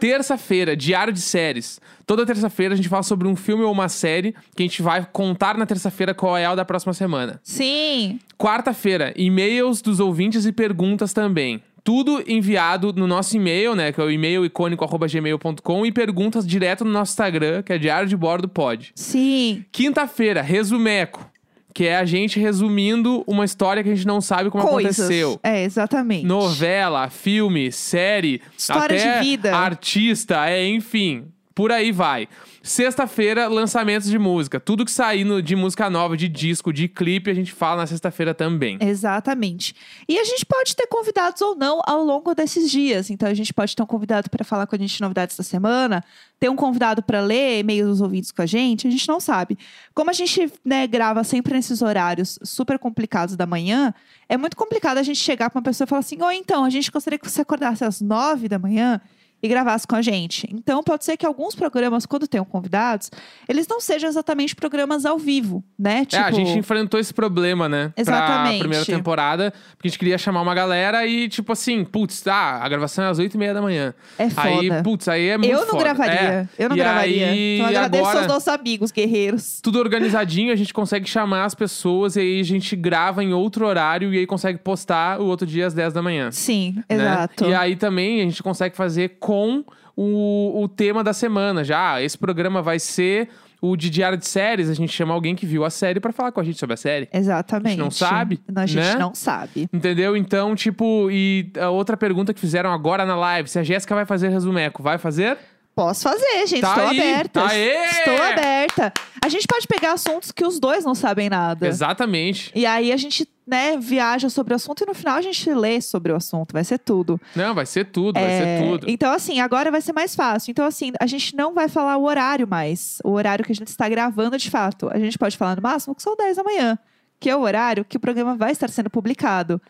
Terça-feira, 0.00 0.76
diário 0.76 1.12
de 1.12 1.20
séries. 1.20 1.80
Toda 2.04 2.26
terça-feira 2.26 2.74
a 2.74 2.76
gente 2.76 2.88
fala 2.88 3.04
sobre 3.04 3.28
um 3.28 3.36
filme 3.36 3.62
ou 3.62 3.70
uma 3.70 3.88
série 3.88 4.34
que 4.56 4.64
a 4.64 4.66
gente 4.66 4.82
vai 4.82 5.06
contar 5.12 5.56
na 5.56 5.64
terça-feira 5.64 6.12
qual 6.12 6.36
é 6.36 6.50
o 6.50 6.56
da 6.56 6.64
próxima 6.64 6.92
semana. 6.92 7.38
Sim. 7.44 8.18
Quarta-feira, 8.36 9.12
e-mails 9.14 9.80
dos 9.80 10.00
ouvintes 10.00 10.44
e 10.44 10.50
perguntas 10.50 11.12
também. 11.12 11.62
Tudo 11.84 12.22
enviado 12.26 12.92
no 12.92 13.06
nosso 13.06 13.36
e-mail, 13.36 13.74
né? 13.74 13.90
Que 13.92 14.00
é 14.00 14.04
o 14.04 14.10
e-mail 14.10 14.44
icônico.gmail.com 14.44 15.86
e 15.86 15.92
perguntas 15.92 16.46
direto 16.46 16.84
no 16.84 16.90
nosso 16.90 17.12
Instagram, 17.12 17.62
que 17.62 17.72
é 17.72 17.78
Diário 17.78 18.08
de 18.08 18.16
Bordo 18.16 18.48
Pod. 18.48 18.92
Sim. 18.94 19.64
Quinta-feira, 19.72 20.42
resumeco. 20.42 21.28
que 21.74 21.86
é 21.86 21.96
a 21.96 22.04
gente 22.04 22.38
resumindo 22.38 23.24
uma 23.26 23.46
história 23.46 23.82
que 23.82 23.88
a 23.88 23.94
gente 23.94 24.06
não 24.06 24.20
sabe 24.20 24.50
como 24.50 24.62
Coisas. 24.68 24.98
aconteceu. 25.00 25.40
É, 25.42 25.64
exatamente. 25.64 26.26
Novela, 26.26 27.08
filme, 27.08 27.72
série, 27.72 28.42
História 28.58 28.96
de 28.98 29.02
até 29.08 29.20
vida. 29.22 29.56
artista, 29.56 30.46
é, 30.50 30.66
enfim. 30.68 31.24
Por 31.54 31.72
aí 31.72 31.90
vai. 31.90 32.28
Sexta-feira, 32.62 33.48
lançamentos 33.48 34.08
de 34.08 34.16
música. 34.18 34.60
Tudo 34.60 34.84
que 34.84 34.90
sair 34.92 35.24
no- 35.24 35.42
de 35.42 35.56
música 35.56 35.90
nova, 35.90 36.16
de 36.16 36.28
disco, 36.28 36.72
de 36.72 36.86
clipe, 36.86 37.28
a 37.28 37.34
gente 37.34 37.52
fala 37.52 37.78
na 37.82 37.86
sexta-feira 37.88 38.32
também. 38.32 38.78
Exatamente. 38.80 39.74
E 40.08 40.16
a 40.16 40.24
gente 40.24 40.46
pode 40.46 40.76
ter 40.76 40.86
convidados 40.86 41.42
ou 41.42 41.56
não 41.56 41.80
ao 41.84 42.04
longo 42.04 42.32
desses 42.36 42.70
dias. 42.70 43.10
Então 43.10 43.28
a 43.28 43.34
gente 43.34 43.52
pode 43.52 43.74
ter 43.74 43.82
um 43.82 43.86
convidado 43.86 44.30
para 44.30 44.44
falar 44.44 44.68
com 44.68 44.76
a 44.76 44.78
gente 44.78 44.94
de 44.94 45.00
novidades 45.00 45.36
da 45.36 45.42
semana, 45.42 46.04
ter 46.38 46.48
um 46.48 46.54
convidado 46.54 47.02
para 47.02 47.20
ler 47.20 47.58
e-mails 47.58 47.88
dos 47.88 48.00
ouvintes 48.00 48.30
com 48.30 48.42
a 48.42 48.46
gente, 48.46 48.86
a 48.86 48.90
gente 48.90 49.08
não 49.08 49.18
sabe. 49.18 49.58
Como 49.92 50.08
a 50.10 50.12
gente 50.12 50.52
né, 50.64 50.86
grava 50.86 51.24
sempre 51.24 51.54
nesses 51.54 51.82
horários 51.82 52.38
super 52.44 52.78
complicados 52.78 53.34
da 53.36 53.44
manhã, 53.46 53.92
é 54.28 54.36
muito 54.36 54.56
complicado 54.56 54.98
a 54.98 55.02
gente 55.02 55.18
chegar 55.18 55.50
para 55.50 55.58
uma 55.58 55.64
pessoa 55.64 55.84
e 55.84 55.88
falar 55.88 56.00
assim: 56.00 56.22
ou 56.22 56.30
então, 56.30 56.64
a 56.64 56.70
gente 56.70 56.92
gostaria 56.92 57.18
que 57.18 57.28
você 57.28 57.42
acordasse 57.42 57.84
às 57.84 58.00
nove 58.00 58.48
da 58.48 58.58
manhã 58.58 59.00
e 59.42 59.48
gravasse 59.48 59.86
com 59.86 59.96
a 59.96 60.02
gente. 60.02 60.48
Então, 60.52 60.82
pode 60.82 61.04
ser 61.04 61.16
que 61.16 61.26
alguns 61.26 61.54
programas, 61.54 62.06
quando 62.06 62.28
tenham 62.28 62.44
convidados, 62.44 63.10
eles 63.48 63.66
não 63.66 63.80
sejam 63.80 64.08
exatamente 64.08 64.54
programas 64.54 65.04
ao 65.04 65.18
vivo, 65.18 65.64
né? 65.78 66.06
É, 66.12 66.18
a 66.18 66.30
gente 66.30 66.56
enfrentou 66.58 67.00
esse 67.00 67.12
problema, 67.12 67.68
né? 67.68 67.88
Pra 67.94 68.02
Exatamente. 68.02 68.58
primeira 68.60 68.84
temporada, 68.84 69.52
porque 69.76 69.88
a 69.88 69.90
gente 69.90 69.98
queria 69.98 70.16
chamar 70.18 70.42
uma 70.42 70.54
galera 70.54 71.04
e, 71.06 71.28
tipo 71.28 71.52
assim, 71.52 71.84
putz, 71.84 72.20
tá, 72.20 72.60
a 72.62 72.68
gravação 72.68 73.04
é 73.04 73.08
às 73.08 73.18
oito 73.18 73.34
e 73.34 73.38
meia 73.38 73.52
da 73.52 73.60
manhã. 73.60 73.92
É 74.18 74.30
foda. 74.30 74.48
Aí, 74.48 74.82
putz, 74.82 75.08
aí 75.08 75.28
é 75.28 75.36
muito 75.38 75.50
Eu 75.50 75.60
não 75.60 75.66
foda. 75.72 75.82
gravaria. 75.82 76.20
É. 76.20 76.48
Eu 76.58 76.68
não 76.68 76.76
E 76.76 76.78
gravaria. 76.78 77.26
aí, 77.28 77.54
então 77.56 77.66
agradeço 77.66 78.04
agora, 78.04 78.18
aos 78.20 78.28
nossos 78.28 78.48
amigos 78.48 78.90
guerreiros. 78.92 79.60
tudo 79.62 79.78
organizadinho, 79.80 80.52
a 80.52 80.56
gente 80.56 80.72
consegue 80.72 81.08
chamar 81.08 81.44
as 81.46 81.54
pessoas 81.54 82.14
e 82.16 82.20
aí 82.20 82.40
a 82.40 82.44
gente 82.44 82.76
grava 82.76 83.24
em 83.24 83.32
outro 83.32 83.66
horário 83.66 84.12
e 84.14 84.18
aí 84.18 84.26
consegue 84.26 84.58
postar 84.58 85.20
o 85.20 85.26
outro 85.26 85.46
dia 85.46 85.66
às 85.66 85.74
10 85.74 85.92
da 85.92 86.00
manhã. 86.02 86.30
Sim, 86.30 86.74
né? 86.76 86.84
exato. 86.96 87.44
E 87.46 87.54
aí 87.54 87.74
também 87.76 88.20
a 88.20 88.24
gente 88.24 88.42
consegue 88.42 88.76
fazer 88.76 89.16
com 89.32 89.64
o, 89.96 90.62
o 90.62 90.68
tema 90.68 91.02
da 91.02 91.14
semana. 91.14 91.64
Já, 91.64 91.94
ah, 91.94 92.02
esse 92.02 92.18
programa 92.18 92.60
vai 92.60 92.78
ser 92.78 93.30
o 93.62 93.74
de 93.74 93.88
diário 93.88 94.18
de 94.18 94.26
séries. 94.26 94.68
A 94.68 94.74
gente 94.74 94.92
chama 94.92 95.14
alguém 95.14 95.34
que 95.34 95.46
viu 95.46 95.64
a 95.64 95.70
série 95.70 96.00
pra 96.00 96.12
falar 96.12 96.32
com 96.32 96.40
a 96.40 96.44
gente 96.44 96.58
sobre 96.58 96.74
a 96.74 96.76
série. 96.76 97.08
Exatamente. 97.10 97.66
A 97.66 97.70
gente 97.70 97.78
não 97.78 97.90
sabe, 97.90 98.40
a 98.54 98.66
gente 98.66 98.84
né? 98.84 98.96
não 98.96 99.14
sabe. 99.14 99.70
Entendeu? 99.72 100.14
Então, 100.14 100.54
tipo, 100.54 101.10
e 101.10 101.50
a 101.58 101.70
outra 101.70 101.96
pergunta 101.96 102.34
que 102.34 102.40
fizeram 102.40 102.70
agora 102.70 103.06
na 103.06 103.16
live: 103.16 103.48
se 103.48 103.58
a 103.58 103.62
Jéssica 103.62 103.94
vai 103.94 104.04
fazer 104.04 104.28
resumeco, 104.28 104.82
vai 104.82 104.98
fazer? 104.98 105.38
Posso 105.74 106.02
fazer, 106.02 106.46
gente. 106.46 106.60
Tá 106.60 106.68
Estou 106.68 106.88
aí, 106.88 107.00
aberta. 107.00 107.46
aê! 107.46 107.84
Estou 107.86 108.22
aberta. 108.22 108.92
A 109.24 109.28
gente 109.30 109.46
pode 109.46 109.66
pegar 109.66 109.94
assuntos 109.94 110.30
que 110.30 110.44
os 110.44 110.60
dois 110.60 110.84
não 110.84 110.94
sabem 110.94 111.30
nada. 111.30 111.66
Exatamente. 111.66 112.52
E 112.54 112.66
aí 112.66 112.92
a 112.92 112.96
gente, 112.98 113.26
né, 113.46 113.76
viaja 113.76 114.28
sobre 114.30 114.52
o 114.52 114.56
assunto 114.56 114.82
e 114.82 114.86
no 114.86 114.94
final 114.94 115.16
a 115.16 115.22
gente 115.22 115.52
lê 115.52 115.80
sobre 115.80 116.12
o 116.12 116.16
assunto. 116.16 116.52
Vai 116.52 116.64
ser 116.64 116.78
tudo. 116.78 117.20
Não, 117.34 117.54
vai 117.54 117.66
ser 117.66 117.86
tudo, 117.86 118.14
vai 118.20 118.30
É, 118.30 118.38
ser 118.58 118.64
tudo. 118.66 118.86
Então, 118.88 119.12
assim, 119.12 119.40
agora 119.40 119.70
vai 119.70 119.80
ser 119.80 119.92
mais 119.92 120.14
fácil. 120.14 120.50
Então, 120.50 120.64
assim, 120.64 120.92
a 121.00 121.06
gente 121.06 121.34
não 121.34 121.52
vai 121.52 121.68
falar 121.68 121.96
o 121.96 122.04
horário 122.04 122.46
mais. 122.46 122.98
O 123.04 123.10
horário 123.10 123.44
que 123.44 123.52
a 123.52 123.54
gente 123.54 123.68
está 123.68 123.88
gravando 123.88 124.38
de 124.38 124.50
fato. 124.50 124.88
A 124.92 124.98
gente 124.98 125.18
pode 125.18 125.36
falar 125.36 125.56
no 125.56 125.62
máximo 125.62 125.94
que 125.94 126.02
são 126.02 126.16
10 126.16 126.36
da 126.36 126.44
manhã, 126.44 126.78
que 127.18 127.28
é 127.28 127.36
o 127.36 127.40
horário 127.40 127.84
que 127.84 127.96
o 127.96 128.00
programa 128.00 128.36
vai 128.36 128.52
estar 128.52 128.68
sendo 128.70 128.88
publicado. 128.90 129.60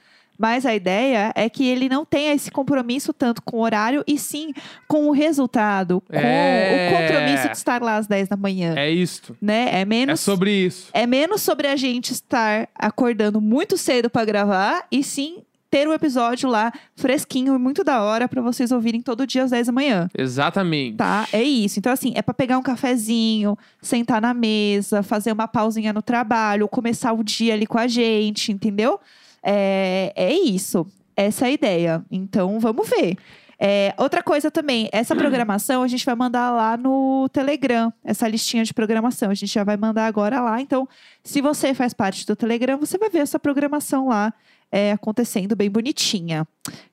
Mas 0.42 0.66
a 0.66 0.74
ideia 0.74 1.30
é 1.36 1.48
que 1.48 1.64
ele 1.64 1.88
não 1.88 2.04
tenha 2.04 2.34
esse 2.34 2.50
compromisso 2.50 3.12
tanto 3.12 3.40
com 3.42 3.58
o 3.58 3.60
horário, 3.60 4.02
e 4.08 4.18
sim 4.18 4.52
com 4.88 5.06
o 5.06 5.12
resultado, 5.12 6.00
com 6.00 6.16
É. 6.16 6.88
o 6.90 6.96
compromisso 6.98 7.48
de 7.48 7.56
estar 7.56 7.80
lá 7.80 7.94
às 7.96 8.08
10 8.08 8.26
da 8.26 8.36
manhã. 8.36 8.74
É 8.76 8.90
isto. 8.90 9.36
Né? 9.40 9.68
É 9.70 9.84
menos. 9.84 10.14
É 10.20 10.24
sobre 10.24 10.50
isso. 10.50 10.88
É 10.92 11.06
menos 11.06 11.42
sobre 11.42 11.68
a 11.68 11.76
gente 11.76 12.10
estar 12.12 12.68
acordando 12.74 13.40
muito 13.40 13.78
cedo 13.78 14.10
pra 14.10 14.24
gravar 14.24 14.84
e 14.90 15.04
sim 15.04 15.44
ter 15.70 15.86
o 15.88 15.94
episódio 15.94 16.50
lá 16.50 16.70
fresquinho 16.96 17.54
e 17.54 17.58
muito 17.58 17.82
da 17.84 18.02
hora 18.02 18.28
pra 18.28 18.42
vocês 18.42 18.72
ouvirem 18.72 19.00
todo 19.00 19.24
dia 19.26 19.44
às 19.44 19.52
10 19.52 19.68
da 19.68 19.72
manhã. 19.72 20.08
Exatamente. 20.18 20.96
Tá? 20.96 21.26
É 21.32 21.42
isso. 21.42 21.78
Então, 21.78 21.90
assim, 21.92 22.12
é 22.16 22.20
pra 22.20 22.34
pegar 22.34 22.58
um 22.58 22.62
cafezinho, 22.62 23.56
sentar 23.80 24.20
na 24.20 24.34
mesa, 24.34 25.02
fazer 25.04 25.30
uma 25.32 25.46
pausinha 25.48 25.92
no 25.92 26.02
trabalho, 26.02 26.66
começar 26.68 27.12
o 27.12 27.22
dia 27.24 27.54
ali 27.54 27.64
com 27.66 27.78
a 27.78 27.86
gente, 27.86 28.50
entendeu? 28.52 28.98
É, 29.42 30.12
é 30.14 30.32
isso. 30.32 30.86
Essa 31.16 31.46
é 31.46 31.48
a 31.48 31.52
ideia. 31.52 32.04
Então, 32.10 32.58
vamos 32.60 32.88
ver. 32.88 33.16
É, 33.64 33.94
outra 33.96 34.24
coisa 34.24 34.50
também, 34.50 34.88
essa 34.90 35.14
programação 35.14 35.84
a 35.84 35.86
gente 35.86 36.04
vai 36.04 36.16
mandar 36.16 36.50
lá 36.50 36.76
no 36.76 37.28
Telegram, 37.32 37.92
essa 38.04 38.26
listinha 38.26 38.64
de 38.64 38.74
programação. 38.74 39.30
A 39.30 39.34
gente 39.34 39.52
já 39.54 39.62
vai 39.62 39.76
mandar 39.76 40.06
agora 40.06 40.40
lá. 40.40 40.60
Então, 40.60 40.88
se 41.22 41.40
você 41.40 41.72
faz 41.72 41.94
parte 41.94 42.26
do 42.26 42.34
Telegram, 42.34 42.76
você 42.76 42.98
vai 42.98 43.08
ver 43.08 43.20
essa 43.20 43.38
programação 43.38 44.08
lá 44.08 44.34
é, 44.72 44.90
acontecendo 44.90 45.54
bem 45.54 45.70
bonitinha. 45.70 46.44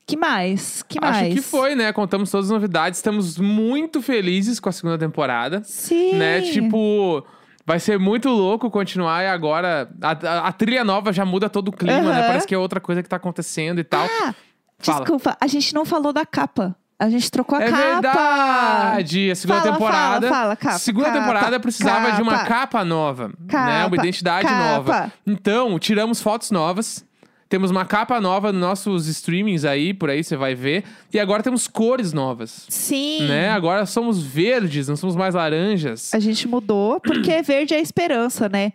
Que 0.06 0.16
mais? 0.16 0.84
Que 0.84 1.00
mais? 1.00 1.26
Acho 1.26 1.34
que 1.34 1.42
foi, 1.42 1.74
né? 1.74 1.92
Contamos 1.92 2.30
todas 2.30 2.46
as 2.46 2.52
novidades. 2.52 2.98
Estamos 2.98 3.36
muito 3.36 4.00
felizes 4.00 4.60
com 4.60 4.68
a 4.68 4.72
segunda 4.72 4.96
temporada. 4.96 5.62
Sim. 5.64 6.12
Né? 6.14 6.42
Tipo, 6.42 7.24
vai 7.70 7.78
ser 7.78 7.98
muito 8.00 8.28
louco 8.28 8.68
continuar 8.68 9.22
e 9.22 9.28
agora 9.28 9.88
a, 10.02 10.10
a- 10.10 10.48
a 10.48 10.52
trilha 10.52 10.82
nova 10.82 11.12
já 11.12 11.24
muda 11.24 11.48
todo 11.48 11.68
o 11.68 11.72
clima, 11.72 12.00
né? 12.02 12.18
Aham. 12.18 12.26
Parece 12.26 12.46
que 12.46 12.54
é 12.54 12.58
outra 12.58 12.80
coisa 12.80 13.00
que 13.00 13.08
tá 13.08 13.14
acontecendo 13.14 13.78
e 13.78 13.84
tal. 13.84 14.04
Ah, 14.04 14.34
Fala. 14.78 14.98
desculpa, 15.00 15.36
a 15.40 15.46
gente 15.46 15.72
não 15.72 15.84
falou 15.84 16.12
da 16.12 16.26
capa. 16.26 16.74
A 16.98 17.08
gente 17.08 17.30
trocou 17.30 17.56
a 17.56 17.62
é 17.62 17.70
capa. 17.70 17.82
verdade! 17.82 19.30
A 19.30 19.34
segunda 19.36 19.60
Fala, 19.60 19.72
temporada. 19.72 20.28
fala, 20.28 20.40
fala, 20.42 20.56
capa, 20.56 20.78
segunda 20.78 21.06
capa, 21.06 21.18
temporada 21.20 21.60
precisava 21.60 22.12
de 22.12 22.20
uma 22.22 22.32
capa. 22.32 22.46
capa 22.46 22.84
nova, 22.84 23.28
né? 23.28 23.34
Capa, 23.48 23.86
Uma 23.86 23.96
identidade 23.96 24.46
capa. 24.48 24.58
nova. 24.74 25.12
Então, 25.26 25.78
tiramos 25.78 26.20
fotos 26.20 26.50
novas. 26.50 27.04
Temos 27.50 27.72
uma 27.72 27.84
capa 27.84 28.20
nova 28.20 28.52
nos 28.52 28.60
nossos 28.60 29.08
streamings 29.08 29.64
aí, 29.64 29.92
por 29.92 30.08
aí 30.08 30.22
você 30.22 30.36
vai 30.36 30.54
ver. 30.54 30.84
E 31.12 31.18
agora 31.18 31.42
temos 31.42 31.66
cores 31.66 32.12
novas. 32.12 32.64
Sim. 32.68 33.26
Né? 33.26 33.50
Agora 33.50 33.84
somos 33.86 34.22
verdes, 34.22 34.86
não 34.86 34.94
somos 34.94 35.16
mais 35.16 35.34
laranjas. 35.34 36.14
A 36.14 36.20
gente 36.20 36.46
mudou 36.46 37.00
porque 37.00 37.42
verde 37.42 37.74
é 37.74 37.80
esperança, 37.80 38.48
né? 38.48 38.72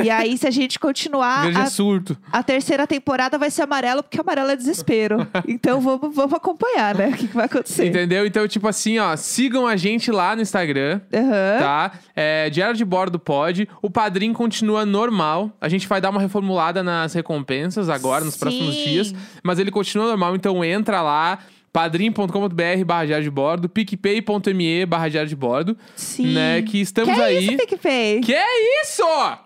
e 0.00 0.08
aí, 0.08 0.38
se 0.38 0.46
a 0.46 0.52
gente 0.52 0.78
continuar, 0.78 1.46
Verde 1.46 1.58
é 1.58 1.62
a, 1.62 1.66
surto. 1.66 2.16
a 2.30 2.44
terceira 2.44 2.86
temporada 2.86 3.36
vai 3.36 3.50
ser 3.50 3.62
amarelo, 3.62 4.04
porque 4.04 4.20
amarelo 4.20 4.50
é 4.50 4.56
desespero. 4.56 5.26
então 5.48 5.80
vamos, 5.80 6.14
vamos 6.14 6.34
acompanhar, 6.34 6.94
né? 6.94 7.08
O 7.08 7.16
que, 7.16 7.26
que 7.26 7.34
vai 7.34 7.46
acontecer. 7.46 7.88
Entendeu? 7.88 8.24
Então, 8.24 8.46
tipo 8.46 8.68
assim, 8.68 9.00
ó, 9.00 9.16
sigam 9.16 9.66
a 9.66 9.74
gente 9.74 10.12
lá 10.12 10.36
no 10.36 10.42
Instagram. 10.42 11.00
Aham. 11.12 11.58
Tá? 11.58 11.92
É, 12.14 12.48
Diário 12.50 12.76
de 12.76 12.84
Bordo 12.84 13.18
pode. 13.18 13.68
O 13.82 13.90
padrinho 13.90 14.32
continua 14.32 14.86
normal. 14.86 15.50
A 15.60 15.68
gente 15.68 15.88
vai 15.88 16.00
dar 16.00 16.10
uma 16.10 16.20
reformulada 16.20 16.84
nas 16.84 17.14
recompensas 17.14 17.88
agora, 17.88 18.11
nos 18.20 18.34
Sim. 18.34 18.40
próximos 18.40 18.74
dias. 18.74 19.14
Mas 19.42 19.58
ele 19.58 19.70
continua 19.70 20.06
normal, 20.06 20.36
então 20.36 20.64
entra 20.64 21.00
lá. 21.02 21.38
padrim.com.br 21.72 22.84
barra 22.84 23.06
diário 23.06 23.24
de 23.24 23.30
bordo, 23.30 23.68
picpay.me 23.68 24.84
barra 24.86 25.08
diário 25.08 25.28
de 25.28 25.36
bordo, 25.36 25.76
Sim. 25.96 26.32
né? 26.34 26.62
Que 26.62 26.80
estamos 26.80 27.14
que 27.14 27.20
é 27.20 27.24
aí. 27.24 27.46
isso, 27.46 27.56
PicPay? 27.56 28.20
Que 28.20 28.34
é 28.34 28.82
isso? 28.84 29.02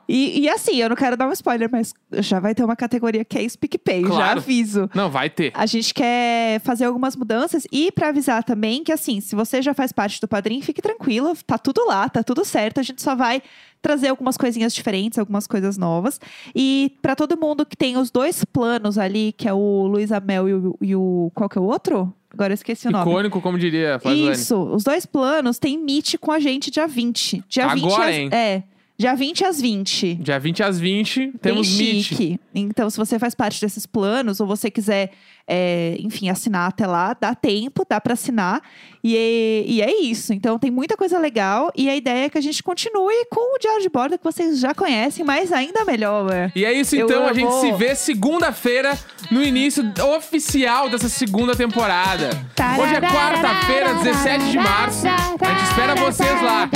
E, 0.08 0.40
e 0.40 0.48
assim, 0.48 0.76
eu 0.76 0.88
não 0.88 0.96
quero 0.96 1.16
dar 1.16 1.28
um 1.28 1.32
spoiler, 1.32 1.68
mas 1.70 1.92
já 2.12 2.38
vai 2.38 2.54
ter 2.54 2.64
uma 2.64 2.76
categoria 2.76 3.24
que 3.24 3.38
é 3.38 3.46
PicPay. 3.58 4.02
Já 4.02 4.08
Claro. 4.08 4.40
aviso. 4.40 4.90
Não, 4.94 5.10
vai 5.10 5.28
ter. 5.28 5.50
A 5.54 5.66
gente 5.66 5.92
quer 5.92 6.60
fazer 6.60 6.84
algumas 6.84 7.16
mudanças 7.16 7.66
e 7.72 7.90
pra 7.92 8.08
avisar 8.08 8.44
também 8.44 8.84
que 8.84 8.92
assim, 8.92 9.20
se 9.20 9.34
você 9.34 9.60
já 9.60 9.74
faz 9.74 9.92
parte 9.92 10.20
do 10.20 10.28
padrinho, 10.28 10.62
fique 10.62 10.80
tranquilo, 10.82 11.32
tá 11.46 11.58
tudo 11.58 11.84
lá, 11.86 12.08
tá 12.08 12.22
tudo 12.22 12.44
certo. 12.44 12.78
A 12.78 12.82
gente 12.82 13.02
só 13.02 13.14
vai 13.14 13.42
trazer 13.82 14.08
algumas 14.08 14.36
coisinhas 14.36 14.74
diferentes, 14.74 15.18
algumas 15.18 15.46
coisas 15.46 15.76
novas. 15.76 16.20
E 16.54 16.96
pra 17.02 17.14
todo 17.14 17.38
mundo 17.38 17.64
que 17.64 17.76
tem 17.76 17.96
os 17.96 18.10
dois 18.10 18.44
planos 18.44 18.98
ali, 18.98 19.32
que 19.32 19.48
é 19.48 19.52
o 19.52 19.86
Luiz 19.86 20.12
Amel 20.12 20.48
e 20.48 20.54
o, 20.54 20.78
e 20.80 20.96
o 20.96 21.30
qual 21.34 21.48
que 21.48 21.58
é 21.58 21.60
o 21.60 21.64
outro? 21.64 22.12
Agora 22.32 22.52
eu 22.52 22.54
esqueci 22.54 22.86
o 22.88 22.90
nome. 22.90 23.10
Icônico, 23.10 23.40
como 23.40 23.58
diria 23.58 23.98
Flaslane. 23.98 24.32
Isso, 24.32 24.56
os 24.56 24.84
dois 24.84 25.06
planos 25.06 25.58
têm 25.58 25.78
meet 25.78 26.16
com 26.18 26.30
a 26.30 26.38
gente 26.38 26.70
dia 26.70 26.86
20. 26.86 27.44
Dia 27.48 27.68
20 27.68 27.84
Agora, 27.84 28.08
às, 28.10 28.14
hein? 28.14 28.28
É, 28.30 28.62
dia 28.98 29.14
20 29.14 29.44
às 29.44 29.60
20. 29.60 30.14
Dia 30.14 30.38
20 30.38 30.62
às 30.62 30.78
20, 30.80 31.32
temos 31.40 31.68
Bem 31.76 31.94
Meet. 31.94 32.04
chique. 32.04 32.40
Então, 32.54 32.88
se 32.88 32.96
você 32.96 33.18
faz 33.18 33.34
parte 33.34 33.60
desses 33.60 33.84
planos 33.86 34.40
ou 34.40 34.46
você 34.46 34.70
quiser, 34.70 35.10
é, 35.46 35.96
enfim, 36.00 36.30
assinar 36.30 36.68
até 36.68 36.86
lá, 36.86 37.14
dá 37.18 37.34
tempo, 37.34 37.84
dá 37.88 38.00
pra 38.00 38.14
assinar. 38.14 38.62
E 39.04 39.14
é, 39.16 39.64
e 39.66 39.82
é 39.82 40.00
isso. 40.02 40.32
Então, 40.32 40.58
tem 40.58 40.70
muita 40.70 40.96
coisa 40.96 41.18
legal. 41.18 41.70
E 41.76 41.88
a 41.90 41.94
ideia 41.94 42.24
é 42.24 42.28
que 42.30 42.38
a 42.38 42.40
gente 42.40 42.62
continue 42.62 43.26
com 43.30 43.54
o 43.54 43.58
Diário 43.58 43.82
de 43.82 43.88
Bordo 43.88 44.16
que 44.16 44.24
vocês 44.24 44.58
já 44.58 44.74
conhecem, 44.74 45.24
mas 45.24 45.52
ainda 45.52 45.84
melhor. 45.84 46.32
é. 46.32 46.50
E 46.56 46.64
é 46.64 46.72
isso, 46.72 46.96
Eu 46.96 47.06
então. 47.06 47.26
A 47.26 47.32
gente 47.34 47.52
se 47.60 47.72
vê 47.72 47.94
segunda-feira, 47.94 48.98
no 49.30 49.42
início 49.42 49.84
oficial 50.16 50.88
dessa 50.88 51.08
segunda 51.08 51.54
temporada. 51.54 52.30
Hoje 52.80 52.94
é 52.94 53.00
quarta-feira, 53.00 53.94
17 53.94 54.50
de 54.50 54.56
março. 54.56 55.06
A 55.06 55.48
gente 55.50 55.64
espera 55.64 55.94
vocês 55.96 56.42
lá. 56.42 56.70